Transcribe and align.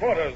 quarters. 0.00 0.34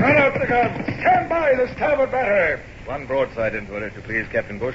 Run 0.00 0.16
out 0.16 0.34
the 0.34 0.46
guns. 0.48 0.84
Stand 1.00 1.28
by 1.28 1.54
the 1.54 1.72
starboard 1.76 2.10
battery. 2.10 2.60
One 2.86 3.06
broadside 3.06 3.54
into 3.54 3.76
it, 3.76 3.84
if 3.84 3.94
you 3.94 4.02
please, 4.02 4.26
Captain 4.32 4.58
Bush. 4.58 4.74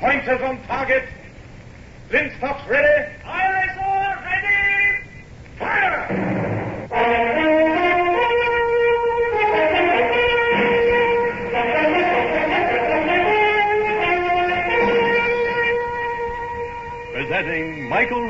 Pointers 0.00 0.42
on 0.42 0.60
target. 0.66 1.04
Linstocks 2.10 2.68
ready. 2.68 3.12
Aye, 3.24 3.45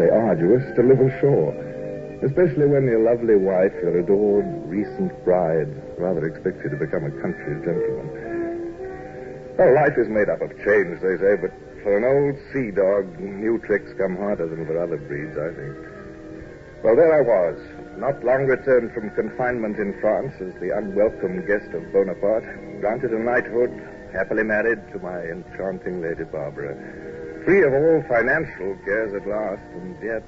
Say 0.00 0.08
arduous, 0.08 0.64
to 0.76 0.82
live 0.82 1.00
ashore. 1.04 1.52
Especially 2.24 2.64
when 2.64 2.88
your 2.88 3.04
lovely 3.04 3.36
wife, 3.36 3.72
your 3.84 4.00
adored 4.00 4.48
recent 4.64 5.12
bride, 5.24 5.68
rather 6.00 6.24
expects 6.24 6.64
you 6.64 6.72
to 6.72 6.80
become 6.80 7.04
a 7.04 7.12
country 7.20 7.60
gentleman. 7.60 8.08
Well, 9.60 9.76
life 9.76 10.00
is 10.00 10.08
made 10.08 10.32
up 10.32 10.40
of 10.40 10.56
change, 10.64 11.04
they 11.04 11.20
say, 11.20 11.36
but 11.36 11.52
for 11.84 12.00
an 12.00 12.04
old 12.08 12.36
sea 12.48 12.72
dog, 12.72 13.12
new 13.20 13.60
tricks 13.60 13.92
come 14.00 14.16
harder 14.16 14.48
than 14.48 14.64
for 14.64 14.80
other 14.80 14.96
breeds, 14.96 15.36
I 15.36 15.52
think. 15.52 15.76
Well, 16.80 16.96
there 16.96 17.12
I 17.12 17.20
was, 17.20 17.60
not 18.00 18.24
long 18.24 18.48
returned 18.48 18.96
from 18.96 19.12
confinement 19.12 19.76
in 19.76 19.92
France 20.00 20.32
as 20.40 20.56
the 20.64 20.72
unwelcome 20.72 21.44
guest 21.44 21.68
of 21.76 21.92
Bonaparte, 21.92 22.80
granted 22.80 23.12
a 23.12 23.20
knighthood, 23.20 23.68
happily 24.16 24.44
married 24.44 24.80
to 24.92 24.98
my 25.00 25.20
enchanting 25.28 26.00
Lady 26.00 26.24
Barbara, 26.24 26.72
free 27.44 27.62
of 27.62 27.72
all 27.72 28.02
financial 28.08 28.76
cares 28.84 29.14
at 29.14 29.26
last, 29.26 29.62
and 29.74 29.96
yet, 30.02 30.22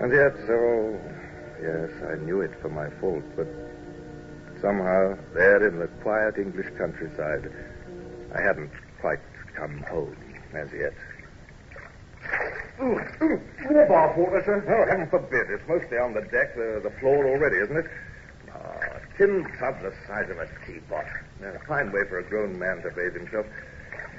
and 0.00 0.12
yet, 0.12 0.34
so, 0.46 0.98
yes, 1.60 1.90
I 2.10 2.16
knew 2.24 2.40
it 2.40 2.52
for 2.60 2.68
my 2.68 2.88
fault, 3.00 3.24
but 3.36 3.48
somehow, 4.60 5.16
there 5.34 5.66
in 5.66 5.78
the 5.78 5.88
quiet 6.02 6.38
English 6.38 6.68
countryside, 6.76 7.52
I 8.34 8.42
hadn't 8.42 8.70
quite 9.00 9.20
come 9.54 9.82
home 9.90 10.16
as 10.54 10.68
yet. 10.72 10.94
Ooh, 12.80 13.00
ooh, 13.22 13.40
more 13.70 13.86
bath 13.88 14.16
water, 14.16 14.42
sir. 14.44 14.62
Oh, 14.68 14.88
heaven 14.88 15.08
forbid. 15.10 15.50
It's 15.50 15.66
mostly 15.68 15.98
on 15.98 16.14
the 16.14 16.22
deck, 16.22 16.54
the, 16.54 16.80
the 16.82 16.94
floor 17.00 17.26
already, 17.26 17.56
isn't 17.56 17.76
it? 17.76 17.86
Ah, 18.52 18.98
a 18.98 19.18
tin 19.18 19.44
tub 19.58 19.82
the 19.82 19.92
size 20.06 20.30
of 20.30 20.38
a 20.38 20.48
teapot. 20.64 21.04
A 21.42 21.58
fine 21.66 21.90
way 21.90 22.06
for 22.08 22.18
a 22.18 22.22
grown 22.22 22.56
man 22.56 22.80
to 22.82 22.90
bathe 22.90 23.14
himself. 23.14 23.46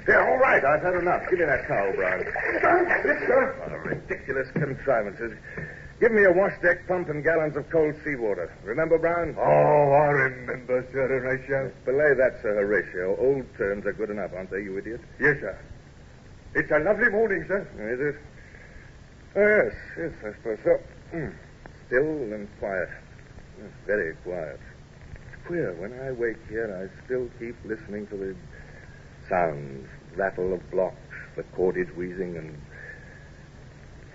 Yeah, 0.08 0.26
all 0.26 0.38
right, 0.38 0.64
I've 0.64 0.82
had 0.82 0.94
enough. 0.94 1.22
Give 1.28 1.40
me 1.40 1.44
that 1.46 1.66
towel, 1.68 1.92
Brown. 1.92 2.24
Yes, 2.24 3.18
sir. 3.26 3.54
What 3.60 3.72
a 3.72 3.78
ridiculous 3.78 4.48
contrivances. 4.52 5.36
Give 6.00 6.12
me 6.12 6.24
a 6.24 6.32
wash 6.32 6.56
deck 6.62 6.88
pump 6.88 7.10
and 7.10 7.22
gallons 7.22 7.56
of 7.56 7.68
cold 7.68 7.94
seawater. 8.02 8.50
Remember, 8.64 8.98
Brown? 8.98 9.36
Oh, 9.38 9.92
I 9.92 10.08
remember, 10.08 10.86
Sir 10.92 11.06
Horatio. 11.06 11.70
Belay 11.84 12.14
that, 12.16 12.40
Sir 12.40 12.56
Horatio. 12.56 13.16
Old 13.20 13.44
terms 13.58 13.84
are 13.84 13.92
good 13.92 14.08
enough, 14.08 14.32
aren't 14.34 14.50
they, 14.50 14.62
you 14.62 14.78
idiot? 14.78 15.00
Yes, 15.20 15.36
sir. 15.40 15.58
It's 16.54 16.70
a 16.70 16.78
lovely 16.78 17.10
morning, 17.10 17.44
sir. 17.46 17.60
Is 17.76 18.00
it? 18.00 18.16
Oh, 19.36 19.46
yes, 19.46 19.74
yes, 19.98 20.12
I 20.24 20.36
suppose 20.38 20.58
so. 20.64 20.80
Mm. 21.14 21.34
Still 21.86 22.32
and 22.32 22.48
quiet. 22.58 22.88
Yes, 23.60 23.70
very 23.86 24.14
quiet. 24.24 24.58
It's 25.28 25.46
queer. 25.46 25.74
When 25.74 25.92
I 26.00 26.12
wake 26.12 26.40
here, 26.48 26.72
I 26.72 26.88
still 27.04 27.28
keep 27.38 27.54
listening 27.64 28.06
to 28.08 28.16
the 28.16 28.34
sounds, 29.30 29.88
rattle 30.16 30.52
of 30.52 30.70
blocks, 30.70 30.96
the 31.36 31.44
cordage 31.54 31.88
wheezing, 31.96 32.36
and. 32.36 32.60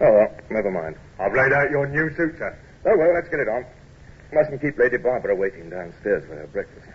Oh, 0.01 0.11
well, 0.11 0.37
never 0.51 0.69
mind. 0.69 0.97
I've 1.17 1.33
laid 1.33 1.53
out 1.53 1.71
your 1.71 1.87
new 1.87 2.13
suit, 2.15 2.37
sir. 2.37 2.55
Oh, 2.85 2.97
well, 2.97 3.13
let's 3.13 3.29
get 3.29 3.39
it 3.39 3.47
on. 3.47 3.65
Mustn't 4.33 4.61
keep 4.61 4.77
Lady 4.77 4.97
Barbara 4.97 5.35
waiting 5.35 5.69
downstairs 5.69 6.25
for 6.27 6.35
her 6.35 6.47
breakfast. 6.47 6.85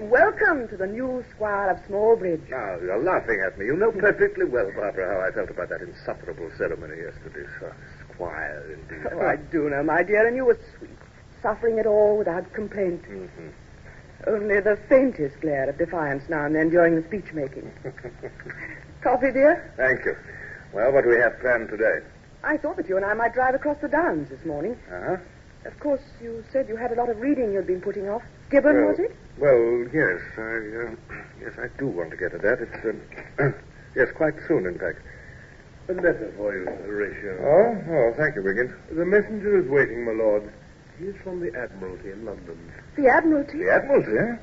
Welcome 0.00 0.68
to 0.68 0.76
the 0.76 0.86
new 0.86 1.24
Squire 1.34 1.70
of 1.70 1.78
Smallbridge. 1.88 2.48
Now, 2.50 2.76
you're 2.80 3.02
laughing 3.02 3.40
at 3.46 3.58
me. 3.58 3.66
You 3.66 3.76
know 3.76 3.92
perfectly 3.92 4.44
well, 4.44 4.70
Barbara, 4.76 5.14
how 5.14 5.26
I 5.26 5.30
felt 5.32 5.50
about 5.50 5.70
that 5.70 5.80
insufferable 5.80 6.50
ceremony 6.58 6.96
yesterday. 7.02 7.48
So 7.58 7.72
indeed. 8.20 9.06
Oh, 9.12 9.20
I 9.20 9.36
do 9.36 9.70
know, 9.70 9.82
my 9.82 10.02
dear, 10.02 10.26
and 10.26 10.36
you 10.36 10.44
were 10.44 10.58
sweet, 10.78 10.90
suffering 11.42 11.78
it 11.78 11.86
all 11.86 12.18
without 12.18 12.52
complaint. 12.52 13.02
Mhm. 13.02 13.52
Only 14.26 14.60
the 14.60 14.76
faintest 14.88 15.40
glare 15.40 15.68
of 15.68 15.78
defiance 15.78 16.28
now 16.28 16.44
and 16.44 16.54
then 16.54 16.70
during 16.70 16.96
the 16.96 17.02
speech 17.02 17.32
making. 17.32 17.70
Coffee, 19.00 19.30
dear? 19.30 19.72
Thank 19.76 20.04
you. 20.04 20.16
Well, 20.72 20.92
what 20.92 21.04
do 21.04 21.10
we 21.10 21.16
have 21.16 21.38
planned 21.40 21.68
today? 21.68 22.00
I 22.42 22.56
thought 22.56 22.76
that 22.76 22.88
you 22.88 22.96
and 22.96 23.04
I 23.04 23.14
might 23.14 23.32
drive 23.34 23.54
across 23.54 23.78
the 23.80 23.88
downs 23.88 24.28
this 24.28 24.44
morning. 24.44 24.76
Uh-huh. 24.92 25.16
Of 25.64 25.78
course, 25.80 26.02
you 26.20 26.44
said 26.52 26.68
you 26.68 26.76
had 26.76 26.92
a 26.92 26.94
lot 26.94 27.08
of 27.10 27.20
reading 27.20 27.52
you'd 27.52 27.66
been 27.66 27.80
putting 27.80 28.08
off. 28.08 28.22
Gibbon, 28.50 28.76
well, 28.76 28.86
was 28.88 28.98
it? 28.98 29.16
Well, 29.38 29.86
yes. 29.92 30.20
I, 30.36 30.42
uh, 30.42 31.16
yes, 31.40 31.52
I 31.58 31.68
do 31.78 31.86
want 31.86 32.10
to 32.10 32.16
get 32.16 32.32
to 32.32 32.38
that. 32.38 32.60
It's, 32.60 32.84
um, 32.84 33.54
yes, 33.96 34.08
quite 34.14 34.34
soon, 34.46 34.66
in 34.66 34.78
fact. 34.78 34.98
A 35.88 35.92
letter 35.94 36.34
for 36.36 36.54
you, 36.54 36.66
Horatio. 36.66 37.40
Oh, 37.40 37.72
oh, 37.94 38.12
thank 38.18 38.36
you, 38.36 38.42
Wigan. 38.42 38.76
The 38.92 39.06
messenger 39.06 39.58
is 39.58 39.66
waiting, 39.70 40.04
my 40.04 40.12
lord. 40.12 40.52
He 40.98 41.06
is 41.06 41.16
from 41.24 41.40
the 41.40 41.48
Admiralty 41.56 42.10
in 42.10 42.26
London. 42.26 42.58
The 42.96 43.08
Admiralty? 43.08 43.58
The 43.58 43.72
Admiralty? 43.72 44.12
Eh? 44.18 44.36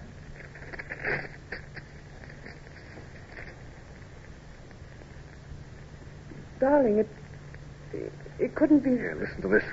Darling, 6.59 6.97
it, 6.97 7.09
it, 7.93 8.11
it 8.39 8.55
couldn't 8.55 8.79
be. 8.79 8.89
Listen 8.89 9.41
to 9.43 9.47
this. 9.47 9.63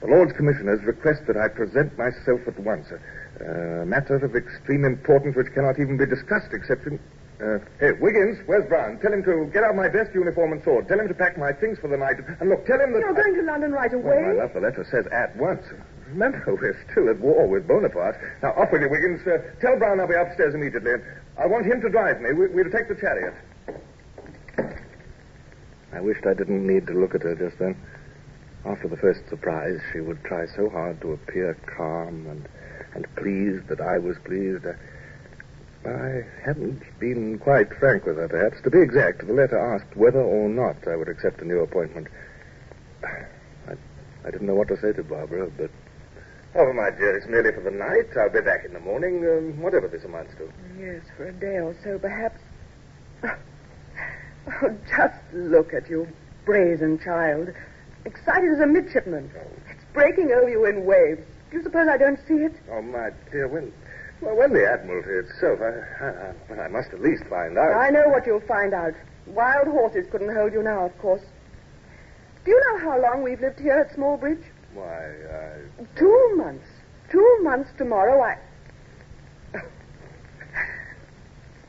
The 0.00 0.06
Lords 0.06 0.32
Commissioners 0.32 0.80
request 0.84 1.26
that 1.26 1.36
I 1.36 1.48
present 1.48 1.98
myself 1.98 2.40
at 2.46 2.58
once. 2.60 2.86
A, 2.90 3.82
a 3.82 3.84
matter 3.84 4.16
of 4.16 4.34
extreme 4.34 4.86
importance 4.86 5.36
which 5.36 5.52
cannot 5.52 5.78
even 5.78 5.98
be 5.98 6.06
discussed 6.06 6.54
except 6.54 6.86
in. 6.86 6.98
Uh, 7.38 7.58
hey, 7.78 7.92
Wiggins, 7.92 8.38
where's 8.46 8.68
Brown? 8.68 8.98
Tell 8.98 9.12
him 9.12 9.22
to 9.22 9.48
get 9.54 9.62
out 9.62 9.76
my 9.76 9.88
best 9.88 10.12
uniform 10.12 10.50
and 10.52 10.62
sword. 10.64 10.88
Tell 10.88 10.98
him 10.98 11.06
to 11.06 11.14
pack 11.14 11.38
my 11.38 11.52
things 11.52 11.78
for 11.78 11.86
the 11.86 11.96
night. 11.96 12.16
And 12.40 12.50
look, 12.50 12.66
tell 12.66 12.80
him 12.80 12.92
that. 12.92 12.98
You're 12.98 13.14
going 13.14 13.34
to 13.34 13.42
London 13.42 13.70
right 13.70 13.94
away? 13.94 14.22
Well, 14.26 14.34
my 14.34 14.42
love, 14.42 14.54
the 14.54 14.60
letter 14.60 14.84
says 14.90 15.06
at 15.12 15.36
once. 15.36 15.62
Remember, 16.08 16.42
we're 16.60 16.76
still 16.90 17.08
at 17.08 17.20
war 17.20 17.46
with 17.46 17.68
Bonaparte. 17.68 18.16
Now, 18.42 18.54
off 18.58 18.72
with 18.72 18.82
you, 18.82 18.90
Wiggins. 18.90 19.22
Uh, 19.24 19.38
tell 19.60 19.78
Brown 19.78 20.00
I'll 20.00 20.08
be 20.08 20.14
upstairs 20.14 20.54
immediately. 20.54 20.94
I 21.38 21.46
want 21.46 21.64
him 21.64 21.80
to 21.80 21.88
drive 21.88 22.20
me. 22.20 22.32
We, 22.32 22.48
we'll 22.48 22.72
take 22.72 22.88
the 22.88 22.96
chariot. 22.96 23.34
I 25.92 26.00
wished 26.00 26.26
I 26.26 26.34
didn't 26.34 26.66
need 26.66 26.88
to 26.88 26.92
look 26.92 27.14
at 27.14 27.22
her 27.22 27.36
just 27.36 27.58
then. 27.60 27.76
After 28.64 28.88
the 28.88 28.96
first 28.96 29.20
surprise, 29.28 29.78
she 29.92 30.00
would 30.00 30.22
try 30.24 30.46
so 30.56 30.68
hard 30.68 31.00
to 31.02 31.12
appear 31.12 31.56
calm 31.76 32.26
and, 32.26 32.48
and 32.94 33.06
pleased 33.14 33.68
that 33.68 33.80
I 33.80 33.98
was 33.98 34.16
pleased. 34.24 34.66
I, 34.66 34.74
I 35.86 36.22
hadn't 36.44 36.82
been 36.98 37.38
quite 37.38 37.72
frank 37.78 38.04
with 38.04 38.16
her, 38.16 38.28
perhaps. 38.28 38.60
To 38.62 38.70
be 38.70 38.80
exact, 38.80 39.26
the 39.26 39.32
letter 39.32 39.58
asked 39.58 39.96
whether 39.96 40.20
or 40.20 40.48
not 40.48 40.86
I 40.88 40.96
would 40.96 41.08
accept 41.08 41.40
a 41.40 41.44
new 41.44 41.60
appointment. 41.60 42.08
I, 43.04 43.74
I 44.24 44.30
didn't 44.30 44.46
know 44.46 44.54
what 44.54 44.68
to 44.68 44.80
say 44.80 44.92
to 44.92 45.04
Barbara, 45.04 45.50
but. 45.56 45.70
Oh, 46.54 46.72
my 46.72 46.90
dear, 46.90 47.16
it's 47.16 47.28
merely 47.28 47.52
for 47.52 47.60
the 47.60 47.70
night. 47.70 48.16
I'll 48.16 48.30
be 48.30 48.40
back 48.40 48.64
in 48.64 48.72
the 48.72 48.80
morning, 48.80 49.24
um, 49.24 49.62
whatever 49.62 49.86
this 49.86 50.04
amounts 50.04 50.34
to. 50.36 50.50
Yes, 50.78 51.02
for 51.16 51.28
a 51.28 51.32
day 51.32 51.58
or 51.60 51.76
so, 51.84 51.98
perhaps. 51.98 52.40
Oh, 54.62 54.74
just 54.88 55.20
look 55.34 55.74
at 55.74 55.90
you, 55.90 56.08
brazen 56.46 56.98
child. 57.04 57.52
Excited 58.06 58.50
as 58.50 58.60
a 58.60 58.66
midshipman. 58.66 59.30
It's 59.70 59.84
breaking 59.92 60.32
over 60.32 60.48
you 60.48 60.64
in 60.64 60.86
waves. 60.86 61.20
Do 61.50 61.58
you 61.58 61.62
suppose 61.62 61.86
I 61.86 61.98
don't 61.98 62.18
see 62.26 62.34
it? 62.36 62.54
Oh, 62.72 62.80
my 62.80 63.10
dear, 63.30 63.46
when, 63.46 63.70
well, 64.20 64.36
when 64.36 64.52
the 64.52 64.66
Admiralty 64.66 65.28
itself, 65.28 65.60
I, 65.60 66.54
I, 66.54 66.64
I 66.64 66.68
must 66.68 66.92
at 66.92 67.00
least 67.00 67.24
find 67.30 67.56
out. 67.56 67.74
I 67.74 67.90
know 67.90 68.08
what 68.08 68.26
you'll 68.26 68.40
find 68.40 68.74
out. 68.74 68.94
Wild 69.26 69.68
horses 69.68 70.06
couldn't 70.10 70.34
hold 70.34 70.52
you 70.52 70.62
now, 70.62 70.86
of 70.86 70.98
course. 70.98 71.22
Do 72.44 72.50
you 72.50 72.60
know 72.66 72.78
how 72.78 73.00
long 73.00 73.22
we've 73.22 73.40
lived 73.40 73.60
here 73.60 73.78
at 73.78 73.96
Smallbridge? 73.96 74.42
Why, 74.74 74.86
I... 74.86 75.98
Two 75.98 76.34
months. 76.36 76.66
Two 77.10 77.38
months 77.42 77.70
tomorrow, 77.78 78.22
I. 78.22 78.36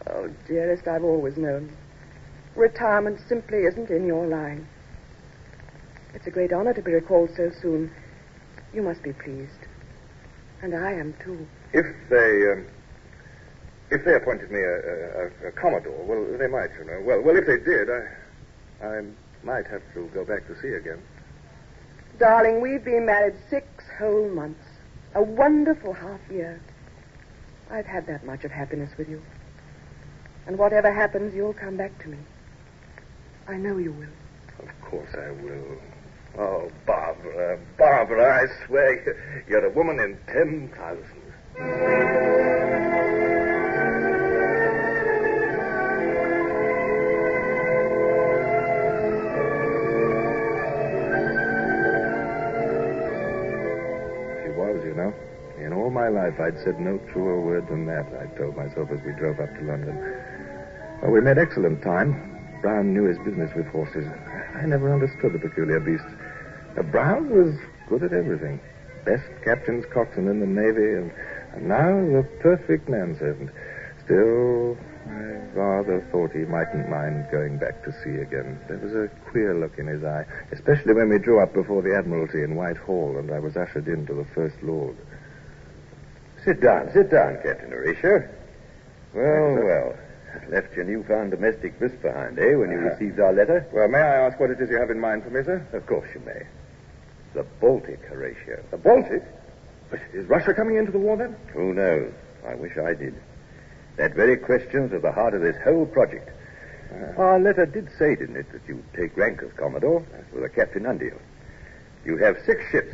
oh, 0.09 0.29
dearest, 0.47 0.87
I've 0.87 1.03
always 1.03 1.37
known. 1.37 1.71
Retirement 2.55 3.19
simply 3.27 3.59
isn't 3.59 3.89
in 3.89 4.05
your 4.05 4.25
line. 4.25 4.67
It's 6.13 6.27
a 6.27 6.31
great 6.31 6.51
honor 6.51 6.73
to 6.73 6.81
be 6.81 6.91
recalled 6.91 7.29
so 7.35 7.51
soon. 7.61 7.91
You 8.73 8.81
must 8.81 9.03
be 9.03 9.13
pleased. 9.13 9.68
And 10.61 10.75
I 10.75 10.93
am, 10.93 11.13
too. 11.23 11.47
If 11.73 11.85
they, 12.09 12.51
um, 12.51 12.65
if 13.91 14.03
they 14.05 14.15
appointed 14.15 14.51
me 14.51 14.59
a, 14.59 14.75
a, 14.75 15.47
a, 15.47 15.51
commodore, 15.51 16.03
well, 16.03 16.37
they 16.37 16.47
might, 16.47 16.69
you 16.77 16.85
know. 16.85 17.01
Well, 17.03 17.21
well, 17.21 17.35
if 17.37 17.45
they 17.45 17.57
did, 17.57 17.89
I, 17.89 18.85
I 18.85 19.01
might 19.43 19.67
have 19.67 19.81
to 19.93 20.09
go 20.13 20.25
back 20.25 20.47
to 20.47 20.59
sea 20.61 20.73
again. 20.73 21.01
Darling, 22.19 22.61
we've 22.61 22.83
been 22.83 23.05
married 23.05 23.35
six 23.49 23.67
whole 23.97 24.29
months. 24.29 24.63
A 25.15 25.21
wonderful 25.23 25.93
half 25.93 26.19
year. 26.29 26.61
I've 27.71 27.85
had 27.85 28.05
that 28.07 28.25
much 28.25 28.43
of 28.43 28.51
happiness 28.51 28.91
with 28.97 29.09
you. 29.09 29.21
And 30.45 30.57
whatever 30.57 30.91
happens, 30.91 31.33
you'll 31.33 31.53
come 31.53 31.77
back 31.77 31.97
to 32.03 32.09
me. 32.09 32.17
I 33.47 33.55
know 33.55 33.77
you 33.77 33.91
will. 33.93 34.67
Of 34.67 34.81
course 34.81 35.09
I 35.15 35.31
will. 35.31 35.77
Oh, 36.37 36.71
Barbara, 37.21 37.59
Barbara, 37.77 38.43
I 38.43 38.65
swear 38.65 39.43
you're 39.47 39.65
a 39.65 39.69
woman 39.71 39.99
in 39.99 40.17
ten 40.27 40.69
thousand. 40.69 41.05
She 54.39 54.49
was, 54.55 54.79
you 54.85 54.93
know. 54.95 55.13
In 55.59 55.73
all 55.73 55.89
my 55.89 56.07
life, 56.07 56.39
I'd 56.39 56.57
said 56.63 56.79
no 56.79 56.97
truer 57.11 57.41
word 57.41 57.67
than 57.67 57.85
that, 57.87 58.07
I 58.15 58.27
told 58.37 58.55
myself 58.55 58.89
as 58.91 59.01
we 59.03 59.11
drove 59.19 59.41
up 59.41 59.53
to 59.55 59.61
London. 59.63 59.97
Well, 61.01 61.11
we 61.11 61.19
made 61.19 61.37
excellent 61.37 61.81
time. 61.83 62.37
Brown 62.61 62.93
knew 62.93 63.03
his 63.03 63.17
business 63.19 63.51
with 63.55 63.67
horses. 63.67 64.05
I 64.55 64.65
never 64.65 64.93
understood 64.93 65.33
the 65.33 65.39
peculiar 65.39 65.79
beasts. 65.81 66.07
Uh, 66.77 66.83
Brown 66.83 67.29
was 67.29 67.55
good 67.87 68.03
at 68.03 68.13
everything. 68.13 68.59
Best 69.05 69.23
captain's 69.43 69.85
coxswain 69.93 70.27
in 70.27 70.39
the 70.39 70.45
Navy, 70.45 70.93
and, 70.93 71.11
and 71.53 71.67
now 71.67 71.89
the 71.89 72.23
perfect 72.41 72.89
manservant. 72.89 73.49
Still, 74.05 74.77
I 75.07 75.39
rather 75.53 76.05
thought 76.11 76.31
he 76.31 76.39
mightn't 76.39 76.89
mind 76.89 77.27
going 77.31 77.57
back 77.57 77.83
to 77.83 77.91
sea 78.03 78.21
again. 78.21 78.59
There 78.67 78.77
was 78.77 78.93
a 78.93 79.07
queer 79.29 79.55
look 79.55 79.77
in 79.77 79.87
his 79.87 80.03
eye, 80.03 80.25
especially 80.51 80.93
when 80.93 81.09
we 81.09 81.17
drew 81.17 81.39
up 81.39 81.53
before 81.53 81.81
the 81.81 81.95
Admiralty 81.95 82.43
in 82.43 82.55
Whitehall, 82.55 83.17
and 83.17 83.31
I 83.31 83.39
was 83.39 83.55
ushered 83.55 83.87
in 83.87 84.05
to 84.07 84.13
the 84.13 84.25
First 84.35 84.61
Lord. 84.61 84.95
Sit 86.43 86.61
down, 86.61 86.91
sit 86.93 87.09
down, 87.11 87.37
Captain 87.43 87.71
Horatio. 87.71 88.27
Well, 89.13 89.63
well. 89.63 89.97
Left 90.49 90.73
your 90.75 90.85
newfound 90.85 91.31
domestic 91.31 91.79
bliss 91.79 91.91
behind, 92.01 92.37
eh, 92.37 92.55
when 92.55 92.69
you 92.69 92.77
received 92.77 93.19
our 93.19 93.33
letter? 93.33 93.67
Well, 93.73 93.87
may 93.87 93.99
I 93.99 94.27
ask 94.27 94.39
what 94.39 94.51
it 94.51 94.59
is 94.61 94.69
you 94.69 94.77
have 94.77 94.91
in 94.91 94.99
mind 94.99 95.23
for 95.23 95.31
me, 95.31 95.43
sir? 95.43 95.65
Of 95.73 95.85
course 95.87 96.07
you 96.13 96.21
may. 96.21 96.45
The 97.33 97.43
Baltic, 97.59 98.01
Horatio. 98.05 98.63
The 98.71 98.77
Baltic? 98.77 99.23
But 99.89 99.99
is 100.13 100.25
Russia 100.27 100.53
coming 100.53 100.77
into 100.77 100.91
the 100.91 100.99
war 100.99 101.17
then? 101.17 101.35
Who 101.53 101.73
knows? 101.73 102.13
I 102.47 102.55
wish 102.55 102.77
I 102.77 102.93
did. 102.93 103.15
That 103.97 104.15
very 104.15 104.37
question's 104.37 104.93
at 104.93 105.01
the 105.01 105.11
heart 105.11 105.33
of 105.33 105.41
this 105.41 105.57
whole 105.63 105.85
project. 105.85 106.29
Ah. 106.91 107.21
Our 107.21 107.39
letter 107.39 107.65
did 107.65 107.89
say, 107.97 108.15
didn't 108.15 108.37
it, 108.37 108.51
that 108.51 108.61
you'd 108.67 108.83
take 108.93 109.15
rank 109.17 109.41
as 109.43 109.51
Commodore 109.53 110.05
with 110.33 110.43
a 110.43 110.49
captain 110.49 110.85
under 110.85 111.05
you. 111.05 111.19
You 112.05 112.17
have 112.17 112.37
six 112.45 112.63
ships. 112.71 112.93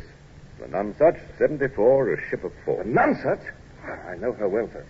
The 0.58 0.66
Nonsuch, 0.66 1.18
74, 1.38 2.12
a 2.14 2.28
ship 2.28 2.44
of 2.44 2.52
four. 2.64 2.82
The 2.82 2.90
Nonsuch? 2.90 3.40
I 4.08 4.16
know 4.16 4.32
her 4.32 4.48
well, 4.48 4.68
sir. 4.72 4.84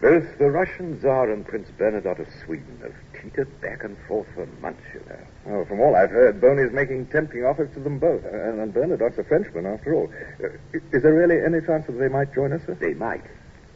Both 0.00 0.38
the 0.38 0.50
Russian 0.50 0.98
Tsar 1.00 1.30
and 1.30 1.46
Prince 1.46 1.68
Bernadotte 1.76 2.20
of 2.20 2.28
Sweden 2.44 2.78
have 2.82 2.94
teetered 3.22 3.60
back 3.60 3.84
and 3.84 3.96
forth 4.06 4.26
for 4.34 4.46
months, 4.60 4.82
you 4.94 5.00
know. 5.08 5.20
Oh, 5.46 5.64
from 5.64 5.80
all 5.80 5.94
I've 5.96 6.10
heard, 6.10 6.40
Boney's 6.40 6.72
making 6.72 7.06
tempting 7.06 7.44
offers 7.44 7.72
to 7.74 7.80
them 7.80 7.98
both. 7.98 8.24
And, 8.24 8.60
and 8.60 8.72
Bernadotte's 8.72 9.18
a 9.18 9.24
Frenchman, 9.24 9.66
after 9.66 9.94
all. 9.94 10.12
Uh, 10.42 10.48
is 10.92 11.02
there 11.02 11.14
really 11.14 11.42
any 11.44 11.64
chance 11.64 11.86
that 11.86 11.98
they 11.98 12.08
might 12.08 12.34
join 12.34 12.52
us, 12.52 12.62
sir? 12.66 12.74
They 12.74 12.94
might, 12.94 13.24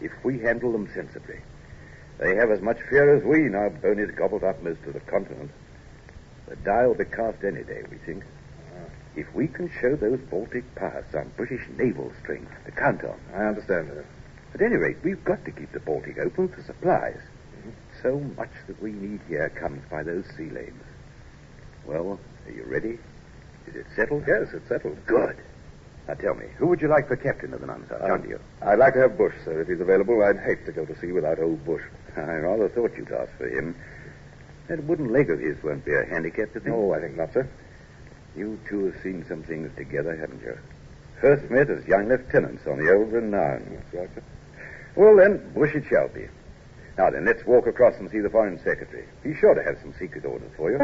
if 0.01 0.13
we 0.25 0.39
handle 0.39 0.73
them 0.73 0.89
sensibly. 0.95 1.41
They 2.19 2.37
have 2.37 2.51
as 2.51 2.61
much 2.61 2.79
fear 2.89 3.17
as 3.17 3.25
we 3.25 3.49
now 3.49 3.69
Boney's 3.69 4.15
gobbled 4.17 4.45
up 4.45 4.63
most 4.63 4.81
of 4.87 4.95
the 4.95 5.01
continent. 5.01 5.51
The 6.49 6.57
die 6.57 6.87
will 6.87 6.95
be 6.95 7.05
cast 7.05 7.43
any 7.45 7.65
day, 7.65 7.83
we 7.91 7.99
think. 7.99 8.25
If 9.17 9.33
we 9.33 9.47
can 9.47 9.71
show 9.81 9.95
those 9.95 10.19
Baltic 10.29 10.75
powers 10.75 11.05
some 11.13 11.31
British 11.37 11.63
naval 11.79 12.13
strength 12.21 12.51
to 12.67 12.73
count 12.73 13.05
on. 13.05 13.19
I 13.33 13.47
understand, 13.47 13.89
sir. 13.89 14.05
At 14.55 14.61
any 14.61 14.77
rate, 14.77 14.97
we've 15.05 15.25
got 15.25 15.45
to 15.45 15.53
keep 15.53 15.71
the 15.73 15.81
Baltic 15.81 16.19
open 16.19 16.49
for 16.49 16.63
supplies. 16.63 17.21
So 18.05 18.21
much 18.37 18.51
that 18.67 18.81
we 18.83 18.93
need 18.93 19.21
here 19.29 19.49
comes 19.49 19.83
by 19.91 20.03
those 20.03 20.27
sea 20.37 20.51
lanes. 20.51 20.85
Well, 21.87 22.21
are 22.47 22.53
you 22.53 22.65
ready? 22.65 22.99
Is 23.67 23.77
it 23.77 23.87
settled? 23.97 24.25
Yes, 24.29 24.49
it's 24.53 24.69
settled. 24.69 24.99
Good. 25.07 25.39
Now 26.07 26.13
tell 26.13 26.35
me, 26.35 26.45
who 26.59 26.67
would 26.67 26.83
you 26.83 26.89
like 26.89 27.09
for 27.09 27.17
captain 27.17 27.55
of 27.55 27.63
the 27.63 27.67
Nonsuch? 27.67 28.05
Um, 28.05 28.11
under 28.11 28.29
you? 28.29 28.41
I'd 28.61 28.79
like 28.79 28.93
to 28.93 29.01
have 29.01 29.17
Bush, 29.17 29.33
sir, 29.43 29.63
if 29.63 29.69
he's 29.69 29.81
available. 29.81 30.23
I'd 30.23 30.39
hate 30.39 30.67
to 30.67 30.73
go 30.73 30.85
to 30.85 31.01
sea 31.01 31.13
without 31.13 31.39
old 31.39 31.65
Bush. 31.65 31.81
I 32.17 32.21
rather 32.21 32.69
thought 32.69 32.95
you'd 32.95 33.11
ask 33.11 33.33
for 33.39 33.49
him. 33.49 33.75
That 34.69 34.85
wooden 34.85 35.11
leg 35.11 35.31
of 35.31 35.41
his 35.41 35.57
won't 35.63 35.87
be 35.87 35.95
a 35.95 36.05
handicap 36.05 36.53
to 36.53 36.61
think. 36.61 36.77
No, 36.77 36.93
I 36.93 37.01
think 37.01 37.17
not, 37.17 37.33
sir. 37.33 37.49
You 38.37 38.61
two 38.69 38.85
have 38.85 39.03
seen 39.03 39.25
some 39.27 39.45
things 39.45 39.75
together, 39.77 40.15
haven't 40.15 40.43
you? 40.43 40.59
First 41.23 41.51
met 41.51 41.71
as 41.71 41.87
young 41.87 42.09
lieutenants 42.09 42.67
on 42.67 42.77
the 42.85 42.93
old 42.93 43.13
renown. 43.13 43.65
That's 43.71 43.95
right, 43.95 44.11
sir. 44.15 44.23
Well, 44.95 45.17
then, 45.17 45.55
Bush 45.55 45.75
it 45.75 45.85
shall 45.89 46.09
be. 46.09 46.29
Now 46.97 47.11
then, 47.11 47.25
let's 47.25 47.45
walk 47.45 47.67
across 47.67 47.95
and 47.99 48.09
see 48.11 48.21
the 48.21 48.31
Foreign 48.31 48.59
Secretary. 48.59 49.05
He's 49.25 49.37
sure 49.39 49.55
to 49.55 49.63
have 49.63 49.79
some 49.83 49.95
secret 49.99 50.25
orders 50.25 50.51
for 50.57 50.71
you. 50.71 50.79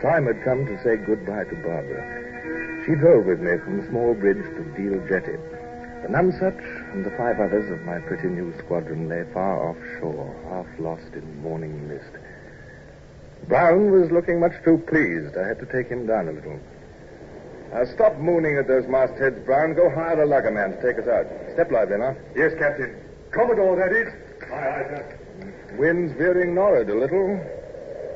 Time 0.00 0.26
had 0.26 0.44
come 0.44 0.66
to 0.66 0.82
say 0.84 0.96
goodbye 0.96 1.44
to 1.44 1.56
Barbara. 1.56 2.84
She 2.86 2.94
drove 2.94 3.26
with 3.26 3.40
me 3.40 3.56
from 3.64 3.82
Smallbridge 3.88 4.44
to 4.54 4.62
Deal 4.76 5.00
Jetty. 5.08 5.38
The 6.02 6.08
Nonsuch 6.08 6.92
and 6.92 7.04
the 7.04 7.10
five 7.16 7.40
others 7.40 7.70
of 7.70 7.80
my 7.86 7.98
pretty 8.00 8.28
new 8.28 8.52
squadron 8.58 9.08
lay 9.08 9.24
far 9.32 9.70
offshore, 9.70 10.36
half 10.50 10.66
lost 10.78 11.14
in 11.14 11.42
morning 11.42 11.88
mist. 11.88 12.12
Brown 13.48 13.90
was 13.90 14.10
looking 14.12 14.38
much 14.38 14.52
too 14.62 14.78
pleased. 14.86 15.36
I 15.36 15.48
had 15.48 15.58
to 15.60 15.66
take 15.66 15.88
him 15.88 16.06
down 16.06 16.28
a 16.28 16.32
little. 16.32 16.60
Now, 17.74 17.82
stop 17.92 18.16
mooning 18.18 18.56
at 18.56 18.68
those 18.68 18.86
mastheads, 18.86 19.44
Brown. 19.44 19.74
Go 19.74 19.90
hire 19.90 20.22
a 20.22 20.26
lugger 20.26 20.52
man 20.52 20.70
to 20.70 20.78
take 20.78 20.96
us 21.02 21.10
out. 21.10 21.26
Step 21.54 21.72
lively 21.72 21.98
now. 21.98 22.14
Yes, 22.36 22.54
Captain. 22.56 22.94
Commodore, 23.34 23.74
that 23.74 23.90
is. 23.90 24.06
Aye, 24.46 24.54
aye, 24.54 24.86
sir. 24.94 25.74
Wind's 25.76 26.12
veering 26.16 26.54
northward 26.54 26.88
a 26.88 26.94
little. 26.94 27.34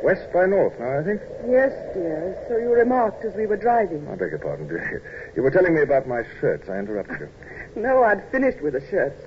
West 0.04 0.30
by 0.32 0.46
north 0.46 0.78
now, 0.78 1.00
I 1.00 1.02
think. 1.02 1.20
Yes, 1.50 1.74
dear. 1.90 2.38
So 2.46 2.56
you 2.56 2.70
remarked 2.70 3.24
as 3.24 3.34
we 3.34 3.46
were 3.46 3.56
driving. 3.56 4.06
I 4.06 4.14
beg 4.14 4.30
your 4.30 4.38
pardon, 4.38 4.68
dear. 4.68 5.02
You 5.34 5.42
were 5.42 5.50
telling 5.50 5.74
me 5.74 5.82
about 5.82 6.06
my 6.06 6.22
shirts. 6.40 6.68
I 6.68 6.78
interrupted 6.78 7.18
you. 7.18 7.28
No, 7.82 8.04
I'd 8.04 8.22
finished 8.30 8.62
with 8.62 8.74
the 8.74 8.84
shirts. 8.90 9.22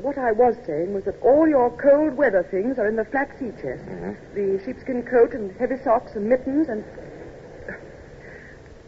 What 0.00 0.16
I 0.16 0.32
was 0.32 0.56
saying 0.66 0.94
was 0.94 1.04
that 1.04 1.20
all 1.22 1.46
your 1.46 1.70
cold 1.76 2.16
weather 2.16 2.42
things 2.50 2.78
are 2.78 2.88
in 2.88 2.96
the 2.96 3.04
flat 3.04 3.28
sea 3.38 3.50
chest. 3.60 3.84
Mm-hmm. 3.84 4.12
The 4.34 4.64
sheepskin 4.64 5.02
coat 5.04 5.34
and 5.34 5.54
heavy 5.60 5.76
socks 5.84 6.12
and 6.16 6.26
mittens 6.26 6.68
and. 6.70 6.82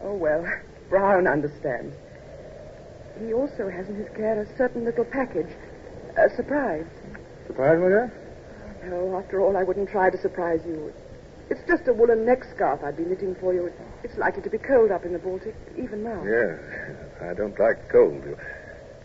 Oh, 0.01 0.13
well, 0.13 0.45
Brown 0.89 1.27
understands. 1.27 1.95
He 3.19 3.33
also 3.33 3.69
has 3.69 3.87
in 3.89 3.95
his 3.95 4.07
care 4.15 4.41
a 4.41 4.57
certain 4.57 4.85
little 4.85 5.05
package. 5.05 5.49
A 6.17 6.29
surprise. 6.35 6.85
Surprise, 7.47 7.79
my 7.79 7.87
dear? 7.87 8.13
No, 8.85 9.17
after 9.17 9.41
all, 9.41 9.57
I 9.57 9.63
wouldn't 9.63 9.89
try 9.89 10.09
to 10.09 10.17
surprise 10.17 10.61
you. 10.65 10.93
It's 11.49 11.61
just 11.67 11.87
a 11.87 11.93
woolen 11.93 12.25
neck 12.25 12.43
scarf 12.55 12.81
I'd 12.83 12.95
be 12.95 13.03
knitting 13.03 13.35
for 13.35 13.53
you. 13.53 13.71
It's 14.03 14.17
likely 14.17 14.41
to 14.43 14.49
be 14.49 14.57
cold 14.57 14.91
up 14.91 15.03
in 15.03 15.13
the 15.13 15.19
Baltic, 15.19 15.55
even 15.77 16.03
now. 16.03 16.23
Yes. 16.23 16.59
I 17.21 17.33
don't 17.33 17.59
like 17.59 17.89
cold. 17.89 18.23
You, 18.23 18.37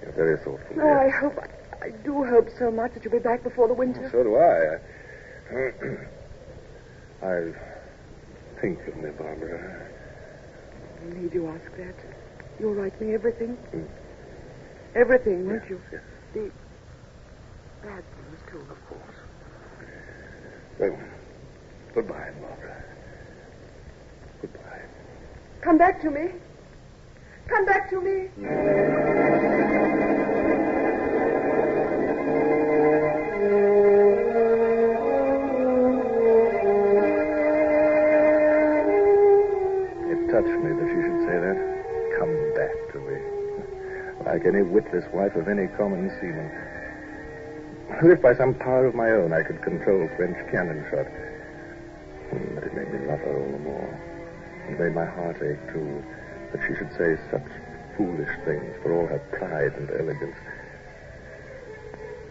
you're 0.02 0.12
very 0.12 0.36
thoughtful. 0.38 0.76
Oh, 0.76 0.82
dear. 0.82 0.98
I 0.98 1.08
hope, 1.08 1.38
I 1.82 1.90
do 2.04 2.24
hope 2.24 2.48
so 2.58 2.70
much 2.70 2.94
that 2.94 3.04
you'll 3.04 3.12
be 3.14 3.18
back 3.18 3.42
before 3.42 3.66
the 3.66 3.74
winter. 3.74 4.08
So 4.12 4.22
do 4.22 4.36
I. 4.36 4.78
I, 5.56 7.26
I 7.26 8.60
think 8.60 8.86
of 8.86 8.96
me, 8.96 9.10
Barbara. 9.10 9.90
Need 11.12 11.34
you 11.34 11.48
ask 11.48 11.70
that? 11.76 11.94
You'll 12.58 12.74
write 12.74 12.98
me 13.00 13.14
everything? 13.14 13.58
Everything, 14.94 15.46
won't 15.46 15.68
you? 15.68 15.80
Yes. 15.92 16.02
The 16.32 16.50
bad 17.82 18.04
things, 18.16 18.40
too. 18.50 18.60
Of 18.70 18.88
course. 18.88 19.16
Well, 20.78 20.98
goodbye, 21.94 22.30
Barbara. 22.40 22.82
Goodbye. 24.40 24.82
Come 25.60 25.78
back 25.78 26.00
to 26.02 26.10
me. 26.10 26.28
Come 27.48 27.66
back 27.66 27.90
to 27.90 28.00
me. 28.00 28.28
Like 44.24 44.46
any 44.46 44.62
witless 44.62 45.04
wife 45.12 45.34
of 45.36 45.48
any 45.48 45.66
common 45.76 46.10
seaman. 46.20 46.50
If 48.02 48.22
by 48.22 48.34
some 48.34 48.54
power 48.54 48.86
of 48.86 48.94
my 48.94 49.10
own 49.10 49.32
I 49.32 49.42
could 49.42 49.60
control 49.62 50.08
French 50.16 50.36
cannon 50.50 50.84
shot. 50.90 51.06
Hmm, 52.30 52.54
But 52.54 52.64
it 52.64 52.74
made 52.74 52.92
me 52.92 53.06
love 53.06 53.20
her 53.20 53.36
all 53.36 53.52
the 53.52 53.58
more. 53.58 54.00
It 54.68 54.80
made 54.80 54.94
my 54.94 55.04
heart 55.04 55.36
ache, 55.42 55.60
too, 55.72 56.02
that 56.52 56.60
she 56.66 56.74
should 56.74 56.90
say 56.96 57.16
such 57.30 57.44
foolish 57.96 58.32
things 58.44 58.74
for 58.82 58.92
all 58.94 59.06
her 59.06 59.20
pride 59.38 59.74
and 59.76 59.90
elegance. 59.90 60.36